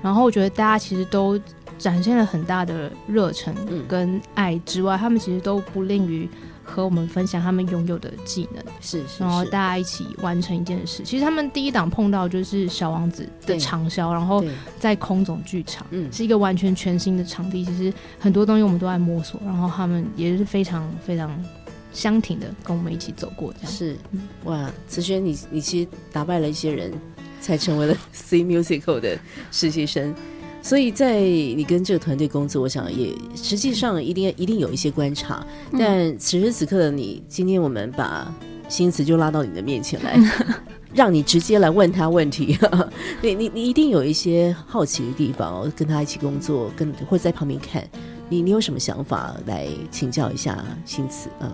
[0.03, 1.39] 然后我觉得大家其实都
[1.77, 6.29] 展现了很大的热忱嗯跟爱之外，他们其实都不吝于
[6.63, 8.63] 和我们分享他们拥有的技能。
[8.79, 11.03] 是是然后，大家一起完成一件事。
[11.03, 14.43] 其实他们第一档碰到就是《小王子》的长销，然后，
[14.79, 17.65] 在空总剧场，嗯是一个完全全新的场地。
[17.65, 21.31] 其实很多东西我们都在摸索，然后他们也是非常非常
[21.93, 23.71] 相挺的跟我们一起走过这样。
[23.71, 26.91] 是嗯哇，慈轩，你你其实打败了一些人，
[27.39, 29.17] 才成为了 C Musical 的
[29.51, 30.13] 实习生。
[30.61, 35.45] 所以在你跟这个团队工作，我想也实际上一定一定有一些观察。
[35.71, 38.33] 嗯但此时此刻的你，今天我们把
[38.69, 40.17] 新词就拉到你的面前来，
[40.93, 42.57] 让你直接来问他问题。
[43.21, 47.83] 你你你一定有一些好奇的地方哦，跟他一起工作，跟或者在旁边看，
[48.29, 51.27] 你你有什么想法来请教一下新词？
[51.41, 51.51] 嗯。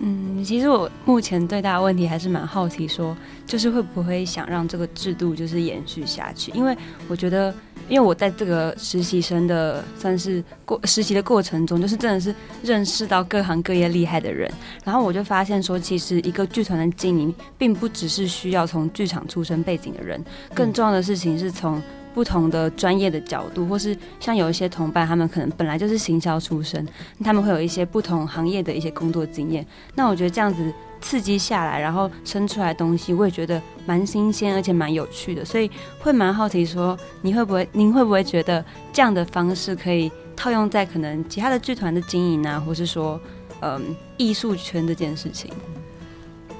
[0.00, 6.50] 嗯，其实我目前最大的问题还是蛮好奇说就是会不会想让这个制度就是延续下去？
[6.52, 6.76] 因为
[7.08, 7.54] 我觉得，
[7.88, 14.50] 因为我在这个实习生的算是过实习的过程中，就是真的是认识到各行各业厉害的人，
[14.84, 21.80] 然后我就发现说，其实一个剧团的经营，并不只是需要从剧场出身背景的人，更重要的事情是从
[22.14, 26.86] 不同的专业的角度，或是像有一些同伴，他们可能本来就是行销出身，
[27.24, 29.66] 他们会有一些不同行业的一些工作经验。
[29.96, 43.20] 那我觉得这样子刺激下来，然后生出来的东西，我也觉得蛮新鲜，而且蛮有趣的，所以会蛮好奇说，你会不会，您会不会觉得这样的方式可以套用在可能其他的剧团的经营啊，或是说，
[43.60, 45.50] 嗯，艺术圈这件事情？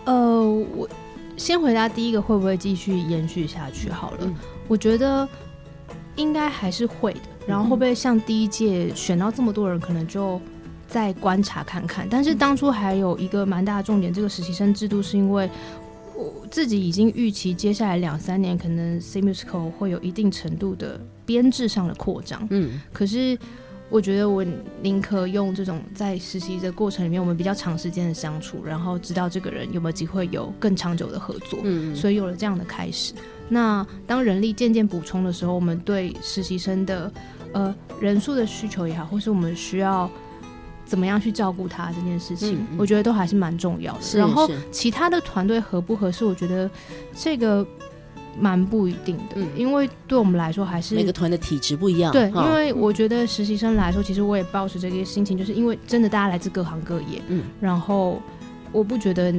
[0.05, 0.43] 呃，
[0.77, 0.89] 我
[1.37, 3.89] 先回答第一个，会不会继续延续下去？
[3.89, 4.35] 好了，嗯
[4.67, 5.29] 我觉得
[6.17, 7.21] 应该还是会的。
[7.47, 10.41] 然后会不会像第一届选到这么多人，可能就
[10.89, 12.09] 再观察看看。
[12.09, 15.51] 但是当初还有一个蛮大的重点，这个实习生制度是因为
[16.17, 22.47] 我自己已经预期接下来两三年可能 C Musical 会有一定程度的编制上的扩张。
[22.51, 23.39] 嗯可是
[23.91, 24.45] 我觉得我
[24.83, 33.13] 宁可用这种在实习的过程里面，我们比较长时间的相处，然后知道这个人有没有机会有更长久的合作，嗯所以有了这样的开始。
[33.49, 37.13] 那当人力渐渐补充的时候，我们对实习生的
[37.53, 40.11] 呃人数的需求也好，或是我们需要
[40.87, 44.19] 怎么样去照顾他这件事情，嗯嗯我觉得都还是蛮重要的。
[44.19, 46.69] 然后其他的团队合不合适，我觉得
[47.15, 47.65] 这个
[48.39, 49.49] 蛮不一定的，嗯。
[49.57, 52.45] 因为对我们来说还是每个团的体质不一样，对，哈。
[52.47, 57.45] 因为我觉得实习生来说，其实我也抱持这个心情，就是因为真的大家来自各行各业，嗯。
[57.61, 58.21] 然后
[58.73, 59.35] 我不觉得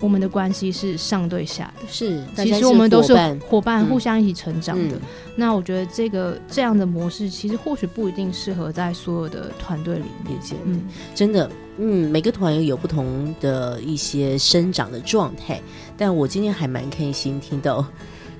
[0.00, 1.86] 我们的关系是上对下的。
[1.88, 3.14] 是，其实我们都是
[3.48, 3.84] 伙伴。
[3.86, 4.96] 互相一起成长的。
[4.96, 5.00] 嗯。
[5.36, 10.38] 那我觉得这个这样的模式，其实或许不一定适合在所有的团队里面。
[10.64, 10.82] 嗯，
[11.14, 15.60] 真的，嗯，每个团有不同的一些生长的状态，
[15.96, 17.84] 但我今天还蛮开心听到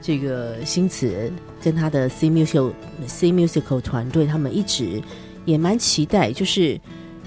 [0.01, 1.33] 这个新词
[1.63, 2.73] 跟他的 C musical
[3.07, 5.03] C musical 团队，他们一直
[5.45, 6.81] 也蛮期待，就是。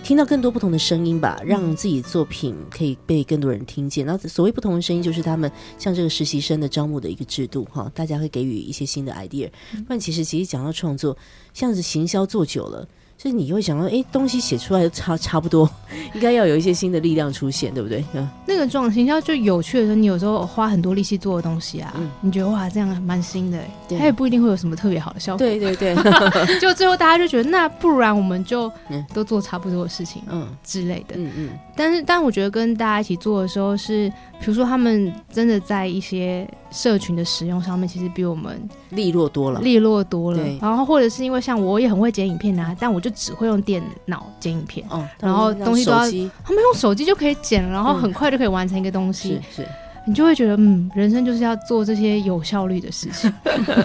[0.04, 4.06] 听到更多不同的声音吧，让自己作品可以被更多人听见。
[4.06, 9.50] 那所谓不同的声音，就是他们像这个实习生的招募的一个制度哈，大家会给予一些新的 idea。
[9.86, 11.18] 不然，其实其实讲到创作，
[11.54, 12.88] 像是行销做久了，
[13.18, 15.68] 就是你会想到，哎，东西写出来都差差不多，
[16.14, 18.06] 应该要有一些新的力量出现，对不对？
[18.14, 22.12] 嗯，那个状行销就有趣的时候，你有时候花很多力气做的东西啊，嗯。
[22.22, 23.60] 你觉得哇，这样蛮新的
[23.90, 25.40] 它也不一定会有什么特别好的效果。
[25.40, 25.96] 对对对，
[26.62, 29.04] 就最后大家就觉得，那不然我们就 嗯。
[29.14, 30.48] 都做差不多的事情嗯。
[30.64, 31.16] 之类的。
[31.16, 40.42] 嗯嗯，但是，但我觉得跟大家一起做的时候是，比如说他们真的在一些社群的使用上面，其实比我们利落多了，利落多了。
[40.62, 46.00] 然后或者是因为像我也很会剪影片啊，但我就只会用电脑剪影片，哦，然后东西都要
[46.44, 49.42] 他们用手机就可以剪，然后嗯很快就可以完成一个东西。
[49.52, 49.68] 是是，
[50.06, 53.34] 你就会觉得，嗯，人生就是要做这些有效率的事情。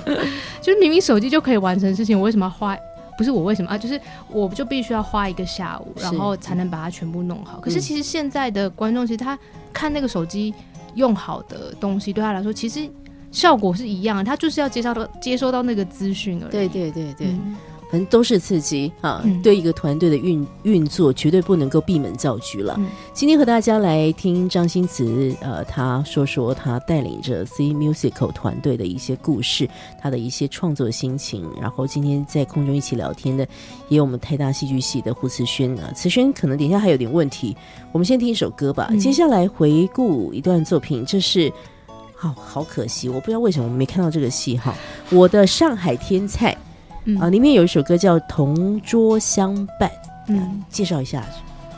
[0.63, 2.77] 就是明明手机就可以完成的事情，我为什么要花？
[3.17, 3.79] 不是我为什么啊？
[3.79, 7.61] 就是我就必须要花一个下午，然后才能把它全部弄好。
[7.61, 9.39] 可是嗯其实现在的观众，其实他
[9.73, 10.55] 看那个手机
[10.95, 12.89] 用好的东西，对他来说，其实
[13.31, 16.51] 效果是一样的，他就是要接收到接收到那个资讯而已。
[16.51, 17.57] 对对对对，嗯
[17.93, 19.21] 反正都是刺激啊！
[19.23, 22.75] 嗯对一个团队的运运作，绝对不能够闭门造车了。
[22.79, 29.69] 嗯今天和大家来听张新慈，呃，他说说他带领着 C Musical 团队的一些故事，
[30.01, 31.47] 他的一些创作心情。
[31.61, 33.47] 然后今天在空中一起聊天的，
[33.91, 35.93] 也有我们台大戏剧系的胡慈轩啊。
[35.95, 37.55] 慈轩可能等一下还有点问题，
[37.93, 38.89] 我们先听一首歌吧。
[38.91, 41.53] 嗯接下来回顾一段作品，这是。
[42.15, 44.73] 好好可惜，我不知道为什么我没看到这个戏哈。
[45.11, 46.57] 我的上海天菜
[47.05, 49.91] 嗯啊，里面有一首歌叫《同桌相伴》，
[50.29, 51.25] 嗯，介绍一下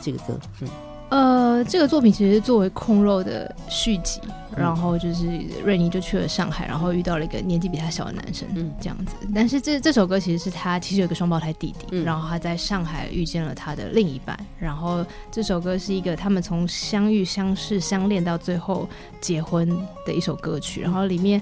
[0.01, 0.39] 这个歌。
[0.61, 0.67] 嗯，
[1.09, 5.25] 呃，这个作品其实是作为空肉的续集，嗯然后就是
[5.65, 9.13] 瑞妮就去了上海，然后遇到了一个年纪比他小的男生，嗯这样子。
[9.33, 18.87] 但是这这首歌其实是他其实有个双胞胎弟弟，嗯然后他在上海遇见了他的另一半，然后这首歌是一个他们从相遇、相识、相恋到最后
[19.19, 19.67] 结婚
[20.05, 21.41] 的一首歌曲，然后里面。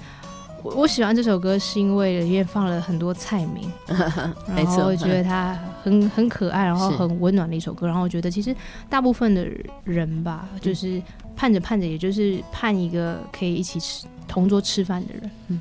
[0.64, 3.70] 我我喜欢这首歌，是因为里面放了很多菜名，
[4.56, 7.86] 没错然后我觉得它很很可爱，然后很温暖的一首歌。
[7.86, 8.56] 然后我觉得其实
[8.90, 9.46] 大部分的
[9.84, 11.02] 人吧，嗯就是
[11.36, 15.32] 盼着盼着，也就是盼一个可以一起吃同桌吃饭的人。
[15.50, 15.60] 嗯，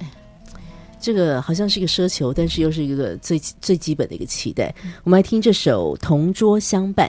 [1.00, 4.72] 这个好像是一个奢求，但是又是一个最最基本的一个期待。
[5.02, 7.08] 我们来听这首《同桌相伴》。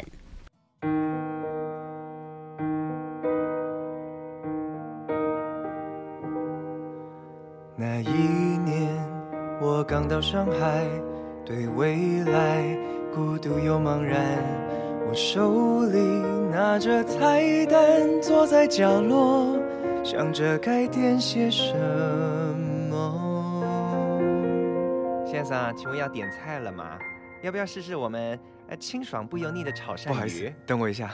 [9.83, 10.87] 我刚到上海，
[11.45, 12.63] 对未来
[13.13, 14.41] 孤独又茫然。
[15.05, 15.99] 我手里
[16.49, 19.59] 拿着菜单，坐在角落，
[20.01, 21.73] 想着该点些什
[22.89, 24.15] 么。
[25.25, 26.97] 先生，请问要点菜了吗？
[27.41, 30.07] 要不要试试我们呃清爽不油腻的炒鳝鱼？
[30.07, 31.11] 不好意思，等我一下。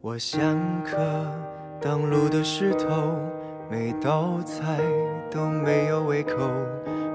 [0.00, 0.98] 我像颗
[1.80, 3.14] 挡路的石头，
[3.70, 4.78] 每道菜
[5.30, 6.32] 都没有胃口。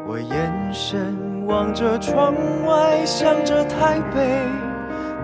[0.06, 4.46] 我眼神望着窗外，想着台北，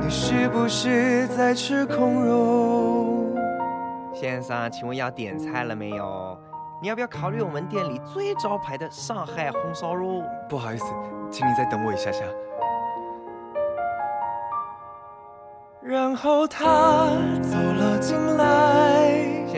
[0.01, 3.35] 你是不是在吃空肉？
[4.11, 6.35] 先生，请问要点菜了没有？
[6.81, 10.23] 你要不要考虑我们店里最招牌的上海红烧肉？
[10.49, 10.85] 不好意思，
[11.29, 12.23] 请你再等我一下下。
[15.79, 17.09] 然后他
[17.41, 18.98] 走了进来，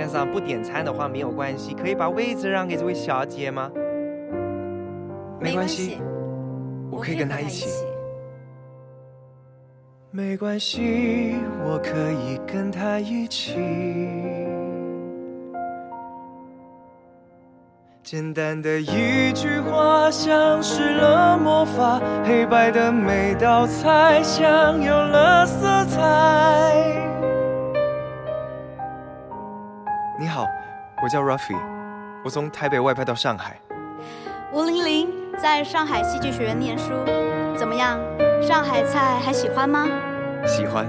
[0.02, 3.70] 先生不点餐的话没有关系，可以把位置让给这位小姐吗？
[5.40, 6.00] 没关系，
[6.90, 7.70] 我可以跟她一起。
[10.10, 13.54] 没关系，我可以跟他一起。
[18.02, 26.02] 简单的一句话，像施了魔法，黑白的每道菜像有了色彩。
[30.22, 30.48] 你好，
[31.02, 31.58] 我叫 Ruffy，
[32.24, 33.60] 我从台北外派到上海。
[34.54, 36.92] 吴玲玲在上海戏剧学院念书，
[37.58, 38.00] 怎么样？
[38.40, 39.88] 上海菜还喜欢吗？
[40.46, 40.86] 喜欢。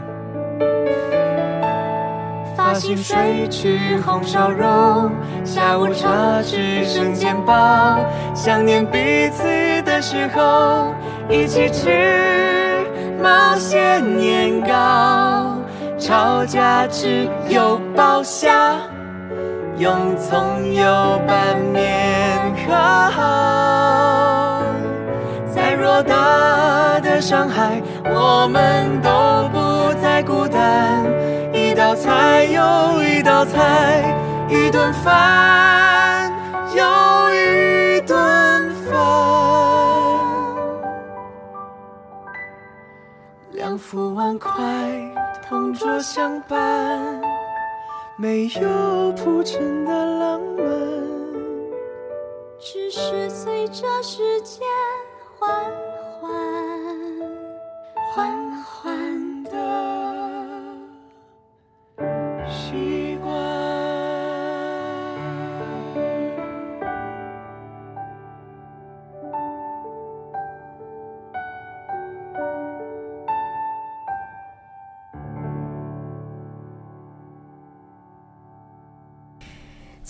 [2.54, 5.10] 发薪水吃红烧肉，
[5.46, 7.96] 下午茶吃生煎包，
[8.34, 9.44] 想念彼此
[9.80, 10.92] 的时候，
[11.30, 12.84] 一起吃
[13.22, 15.56] 冒险年糕，
[15.98, 18.76] 吵架只有包下，
[19.82, 22.38] 用葱油拌面
[23.10, 24.62] 好。
[25.52, 29.10] 再偌大的伤害，我们都
[29.48, 31.04] 不再孤单。
[31.52, 34.14] 一道菜又一道菜，
[34.48, 36.30] 一顿饭
[36.76, 36.84] 又
[37.34, 38.16] 一顿
[38.86, 38.96] 饭。
[43.50, 44.48] 两副碗筷，
[45.48, 47.20] 同桌相伴，
[48.16, 50.62] 没有铺陈的浪漫。
[52.58, 54.66] 只是随着时间
[55.38, 55.50] 缓
[56.20, 56.30] 缓
[58.14, 58.30] 缓
[58.62, 58.81] 缓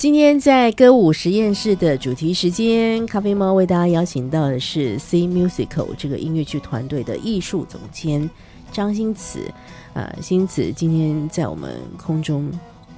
[0.03, 8.29] 今天在歌舞实验室的主题时间，咖啡猫为大家邀请到的是 C Musical 这个音乐剧团队的艺术总监
[8.73, 9.49] 张新慈。
[9.95, 12.51] 啊，新慈今天在我们空中，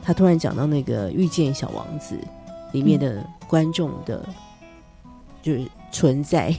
[0.03, 2.15] 他突然讲到那个《遇见小王子》
[2.73, 4.27] 里面的观众的，
[5.43, 5.61] 就是
[5.93, 6.57] 存在。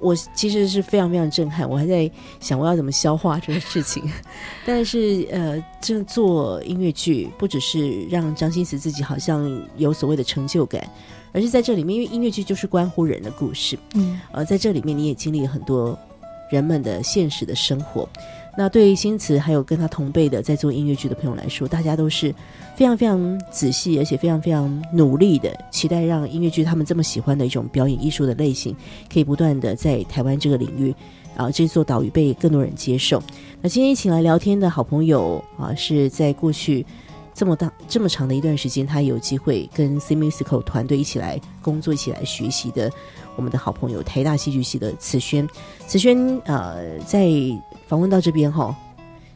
[0.00, 4.02] 我其实是非常非常震撼，我还在想我要怎么消化这个事情。
[4.66, 10.88] 但是呃，这做音乐剧不只是让张新慈自己好像有所谓的成就感，
[11.32, 15.98] 而是在这里面，因为音乐剧就是关乎人的故事，嗯，呃，在这里面你也经历了很多
[16.50, 18.08] 人们的现实的生活。
[18.56, 22.34] 那对于新词还有跟他同辈的在做音乐剧的朋友来说，大家都是
[22.74, 28.74] 非常非常仔细，而且非常非常努力的，期待让音乐剧他们这么喜欢的一种表演艺术的类型，
[29.12, 30.92] 可以不断的在台湾这个领域
[31.36, 33.22] 啊这座岛屿被更多人接受。
[33.62, 36.84] 那今天一起来聊天的好朋友啊，是在过去
[37.32, 42.90] 这么大这么长的一段时间，他有机会跟 C Musical 团队一起来工作，一起来学习的
[43.36, 45.48] 我们的好朋友台大戏剧系的慈轩。
[45.86, 47.28] 慈轩呃，在
[47.88, 48.76] 访问到这边哈，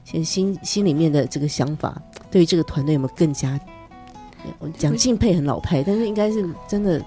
[0.04, 2.00] 现在心心里面的这个想法，
[2.30, 3.58] 对于这个团队有没有更加？
[4.58, 7.02] 我讲敬佩很老派，但是应该是真的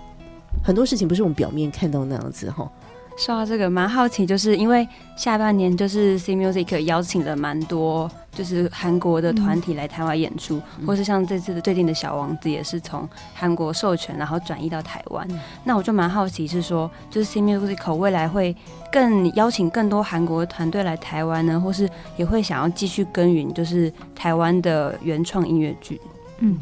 [0.63, 2.69] 很多事情不是我们表面看到那样子哈。
[3.17, 15.25] 说到这个，蛮好奇，就是因为下半年就是 C Music 邀请了蛮多就是韩国的团体来台湾演出，或是像这次的最近的小王子也是从韩国授权，然后转移到台湾。
[15.63, 18.53] 那我就蛮好奇，是说就是 C Music 未来会
[18.91, 25.99] 更邀请更多韩国团队来台湾呢，或是也会想要继续耕耘就是台湾的原创音乐剧？
[26.39, 26.59] 嗯，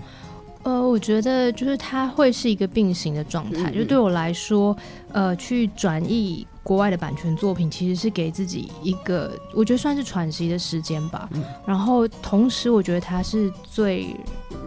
[0.64, 3.70] 呃，我觉得就是它会是一个并行的状态。
[3.70, 4.76] 嗯嗯就对我来说，
[5.12, 11.30] 呃，去转译国外的版权作品，其实是给自己一个我觉得算是喘息的时间吧。
[11.34, 14.08] 嗯然后同时，我觉得它是最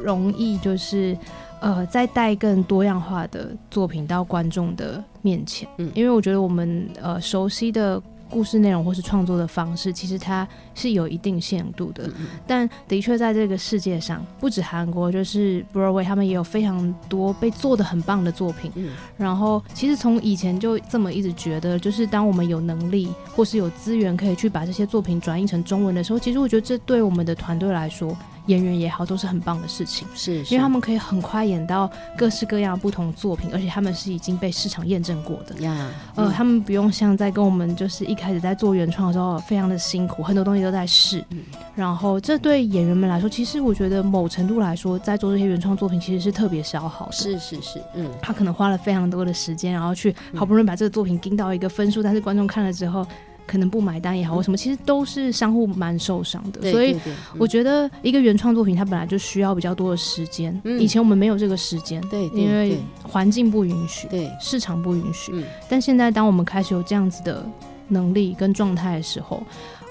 [0.03, 1.17] 容易就是。
[1.59, 12.07] 呃，再带更多样化的作品到观众的面前，嗯因为我觉得我们呃熟悉的故事内容或是创作的方式，其实它是有一定限度的。
[12.19, 18.71] 嗯但的确在这个世界上，不止韩国，就是 Broadway 他们也有非常多被做的很棒的作品。
[18.75, 28.17] 嗯然后其实从以前就这么一直觉得，就是当我们有能力或是有资源可以去把这些作品转译成中文的时候，其实我觉得这对我们的团队来说，
[28.47, 30.07] 演员也好，都是很棒的事情。
[30.15, 35.55] 是，因为他们可以很快演到各式各样不同的作品，而且他们是已经被市场验证过的。
[35.61, 41.25] 呀，呃，他们不用像在跟我们就是一开始在做原创的时候非常的辛苦，很多东西都在试。
[41.31, 41.39] 嗯
[41.75, 47.13] 然后这对演员们来说，其实我觉得某程度来说，在做这些原创作品其实是特别消耗的。
[47.13, 53.07] 是是是，嗯他可能花了非常多的时间，然后去好不容易把这个作品盯到一个分数，但是观众看了之后
[53.47, 56.61] 可能不买单也好，或什么，其实都是相互蛮受伤的。
[56.61, 56.97] 对，所以
[57.39, 60.59] 我觉得一个原创作品，它本来就需要比较多的时间。
[60.65, 65.33] 嗯以前我们没有这个时间，对对因为环境不允许，对，市场不允许。
[65.35, 67.45] 嗯但现在当我们开始有这样子的
[67.89, 69.43] 能力跟状态的时候，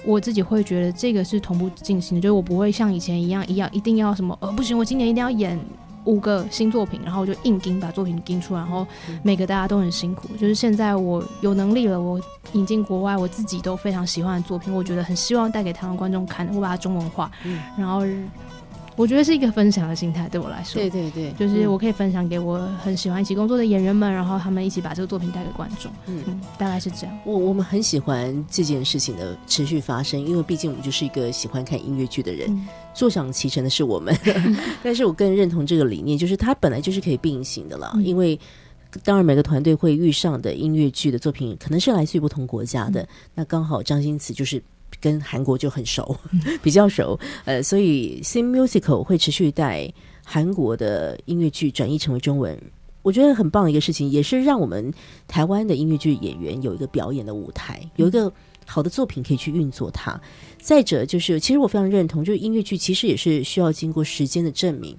[0.04, 5.58] 我自己会觉得这个是同步进行的，就是我不会像以前一样一样一定要什么呃不行，我今年一定要演。
[6.06, 8.86] 五个新作品，然后我就硬盯把作品盯出来，然后
[9.22, 10.28] 每个大家都很辛苦。
[10.38, 12.20] 就是现在我有能力了，我
[12.52, 18.02] 引进国外我自己都非常喜欢的作品，我觉得很希望带给台湾观众看，我把它中文化，嗯然后
[18.96, 25.92] 我觉得是一个分享的心态，对我来说，对对对，就是我可以分享给我很喜欢一起工作的演员们，然后他们一起把这个作品带给观众。
[26.06, 27.14] 嗯嗯，大概是这样。
[27.26, 32.66] 我我们很喜欢这件事情的持续发生，因为毕竟我们就是一个喜欢看音乐剧的人，嗯
[32.96, 34.16] 坐享其成的是我们。
[34.82, 37.92] 但是我更认同这个理念，就是它本来就是可以并行的了。
[37.94, 38.38] 嗯因为
[39.04, 43.02] 当然每个团队会遇上的音乐剧的作品，可能是来自于不同国家的。
[43.02, 44.62] 嗯那刚好张新慈就是
[45.00, 46.16] 跟韩国就很熟，
[46.62, 49.92] 比较熟，呃，所以 Sim Musical 会持续带
[50.24, 52.58] 韩国的音乐剧转译成为中文。
[53.02, 54.92] 我觉得很棒的一个事情，也是让我们
[55.28, 58.32] 台湾的音乐剧演员有一个表演的舞台，有一个
[58.64, 60.20] 好的作品可以去运作它。
[60.66, 64.98] 再者就是，其实我非常认同，就是音乐剧其实也是需要经过时间的证明。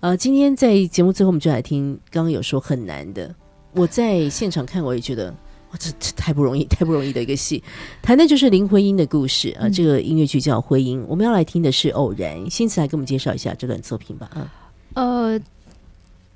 [0.00, 3.32] 呃，今天在节目最后，我们就来听刚刚有说很难的，
[3.70, 5.30] 我在现场看，我也觉得
[5.70, 7.62] 哇，这这太不容易，太不容易的一个戏，
[8.02, 14.28] 谈的就是林徽因的故事啊、呃这个音乐剧叫《徽因》，我们要来听的是《偶然》，新词来给我们介绍一下这段作品吧。
[14.34, 14.52] 啊，
[14.94, 15.38] 呃，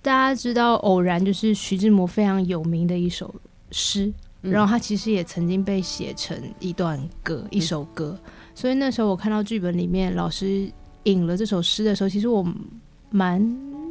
[0.01, 3.35] 大家知道《偶然》就是徐志摩非常有名的一首
[3.73, 8.17] 诗，嗯然后他其实也曾经被写成一段歌、一首歌。
[8.55, 10.71] 所以那时候我看到剧本里面老师
[11.05, 12.47] 引了这首诗的时候，其实我
[13.11, 13.41] 蛮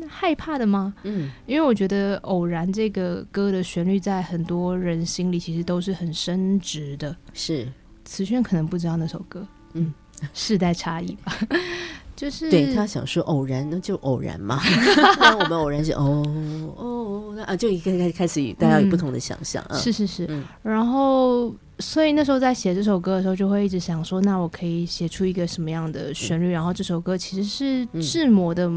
[0.07, 0.93] 害怕的吗？
[1.03, 7.15] 嗯因为我觉得《偶然》这个歌的旋律在很多人心里其实都是很深植的。
[7.33, 7.67] 是
[8.05, 9.93] 慈轩可能不知道那首歌，嗯，
[10.33, 11.37] 世代差异吧，
[12.15, 14.59] 就是对他想说偶然，那就偶然嘛。
[15.19, 16.23] 那我们偶然是哦
[16.77, 19.77] 哦，那啊，就一开开开始大家有不同的想象啊。
[19.77, 21.53] 是是是，嗯然后
[21.83, 26.49] 所以那时候在写这首歌的时候，就会一直想说，那我可以写出一个什么样的旋律？
[26.49, 28.71] 然后这首歌其实是嗯志摩的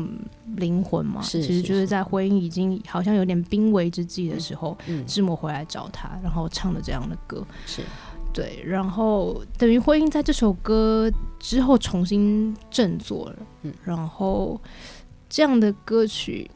[0.56, 7.46] 灵魂嘛，是其实就是是在婚姻已经好像有点濒危之际的时候，嗯，志摩回来找他，然后唱的这样的歌。
[7.64, 7.82] 是
[8.34, 14.60] 对，然后等于婚姻在这首歌之后重新振作了，嗯然后
[15.28, 16.50] 这样的歌曲，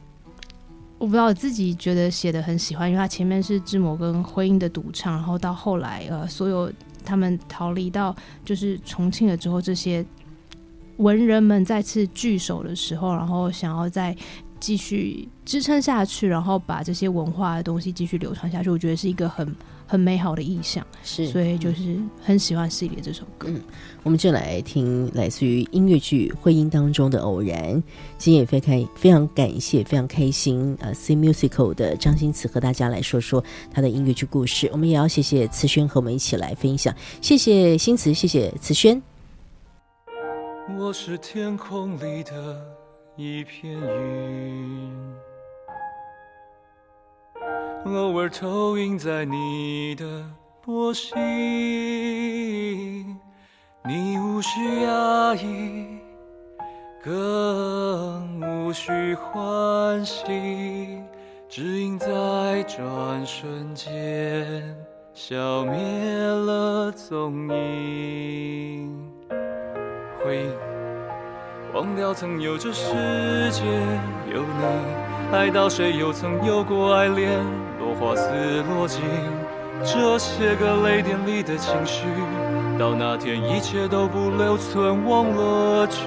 [1.01, 6.71] 我不知道我自己觉得写的很喜欢，因为它前面是志摩跟婚姻的独唱，然后到后来呃，所有
[7.03, 10.05] 他们逃离到就是重庆了之后，这些
[10.99, 14.15] 文人们再次聚首的时候，然后想要再
[14.61, 19.57] 继续支撑下去，然后把这些文化的东西继续流传下去，我觉得是一个很
[19.91, 20.87] 很美好的意象。
[21.03, 23.49] 是，所以就是很喜欢系列这首歌。
[23.51, 23.61] 嗯
[24.05, 27.75] 我们就来听来自于音乐剧《婚姻》当中的《偶然》。
[28.17, 34.71] 今天也非常非常感谢，非常开心呃 C Musical 的张新慈和大家来说说他的音乐剧故事。
[34.73, 39.03] 我们也要谢谢慈轩和我们一起来分享，谢谢新慈，谢谢慈轩。
[40.79, 42.65] 我是天空里的
[43.17, 44.91] 一片云，
[47.87, 50.05] 偶尔投影在你的
[50.61, 51.17] 波心。
[53.83, 55.87] 你无需压抑，
[57.03, 61.01] 更无需欢喜，
[61.49, 64.77] 只因在转瞬间
[65.15, 65.75] 消灭
[66.23, 69.11] 了踪影。
[70.23, 70.51] 回忆，
[71.75, 73.65] 忘掉曾有这世界
[74.33, 74.65] 有你，
[75.33, 77.43] 爱到谁又曾有过爱恋，
[77.95, 79.03] 花似落尽，
[79.85, 82.07] 这些个泪点里的情绪，
[82.79, 86.07] 到那天一切都不留存，忘了去。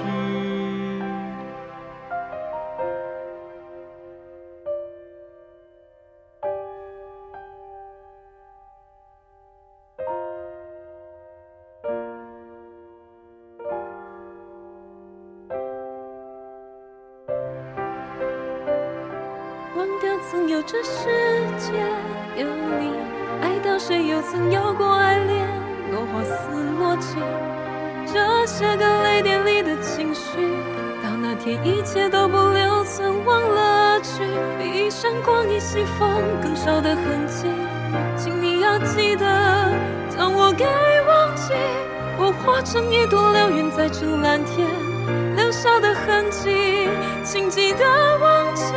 [19.76, 21.08] 忘掉曾有这世
[21.64, 21.72] 界
[22.36, 22.92] 有你，
[23.40, 25.48] 爱到谁又曾有过爱恋，
[25.90, 26.34] 落花似
[26.78, 27.16] 落尽，
[28.12, 30.36] 这些个泪点里的情绪，
[31.02, 34.24] 到那天一切都不留存，忘了去，
[34.58, 36.08] 比一闪光一西风
[36.42, 37.48] 更少的痕迹，
[38.16, 39.24] 请你要记得，
[40.10, 40.66] 将我给
[41.06, 41.54] 忘记，
[42.18, 44.68] 我化成一朵流云在这蓝天
[45.36, 46.88] 留下的痕迹，
[47.24, 48.74] 请记得忘记。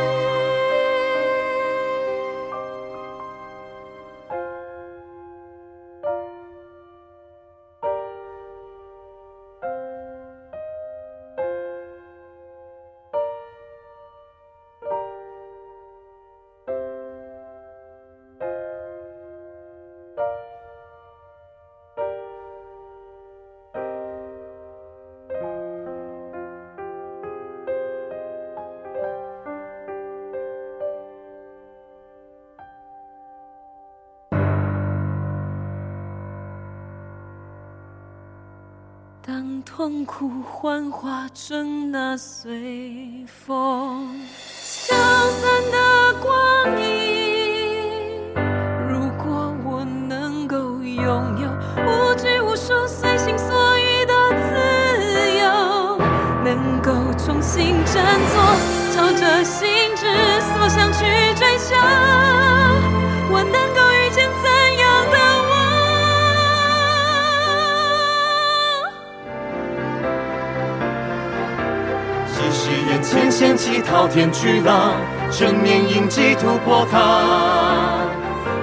[39.78, 44.12] 痛苦幻化成那随风
[44.60, 44.92] 消
[45.30, 48.34] 散的光阴，
[48.88, 51.06] 如果我能够拥
[51.40, 51.48] 有
[51.86, 54.12] 无拘无束、随心所欲的
[54.50, 54.58] 自
[55.38, 55.46] 由，
[56.44, 58.02] 能够重新振
[58.32, 58.42] 作，
[58.92, 60.06] 朝着心之
[60.40, 61.04] 所向去
[61.36, 61.47] 追
[73.56, 74.94] 起滔天巨浪，
[75.30, 78.06] 正面迎击突破它。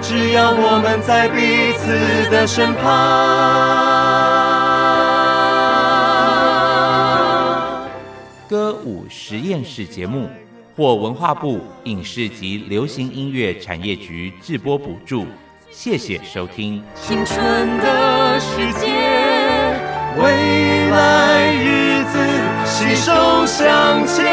[0.01, 2.85] 只要我们在彼此的身旁。
[8.47, 10.29] 歌舞实验室节目
[10.75, 15.25] 获文化部影视及流行音乐产业局制播补助，
[15.71, 16.83] 谢谢收听。
[16.93, 18.87] 青春的世界，
[20.21, 21.74] 未来日子，
[22.77, 24.25] 携手向前。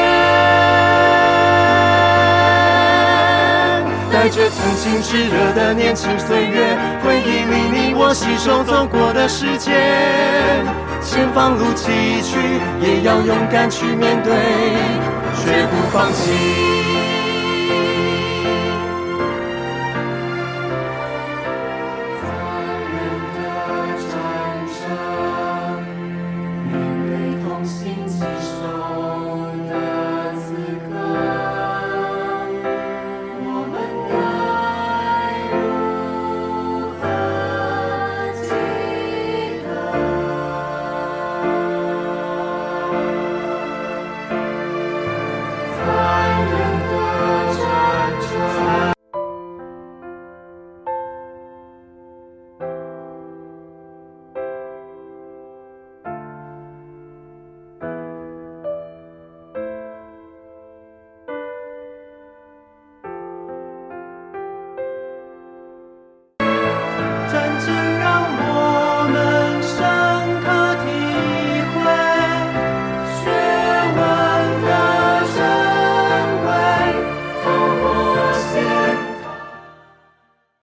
[4.13, 9.71] 带着曾经炙热的年轻岁月，回忆里你我携手走过的世界。
[11.01, 14.33] 前方路崎岖，也要勇敢去面对，
[15.45, 16.92] 绝不放弃。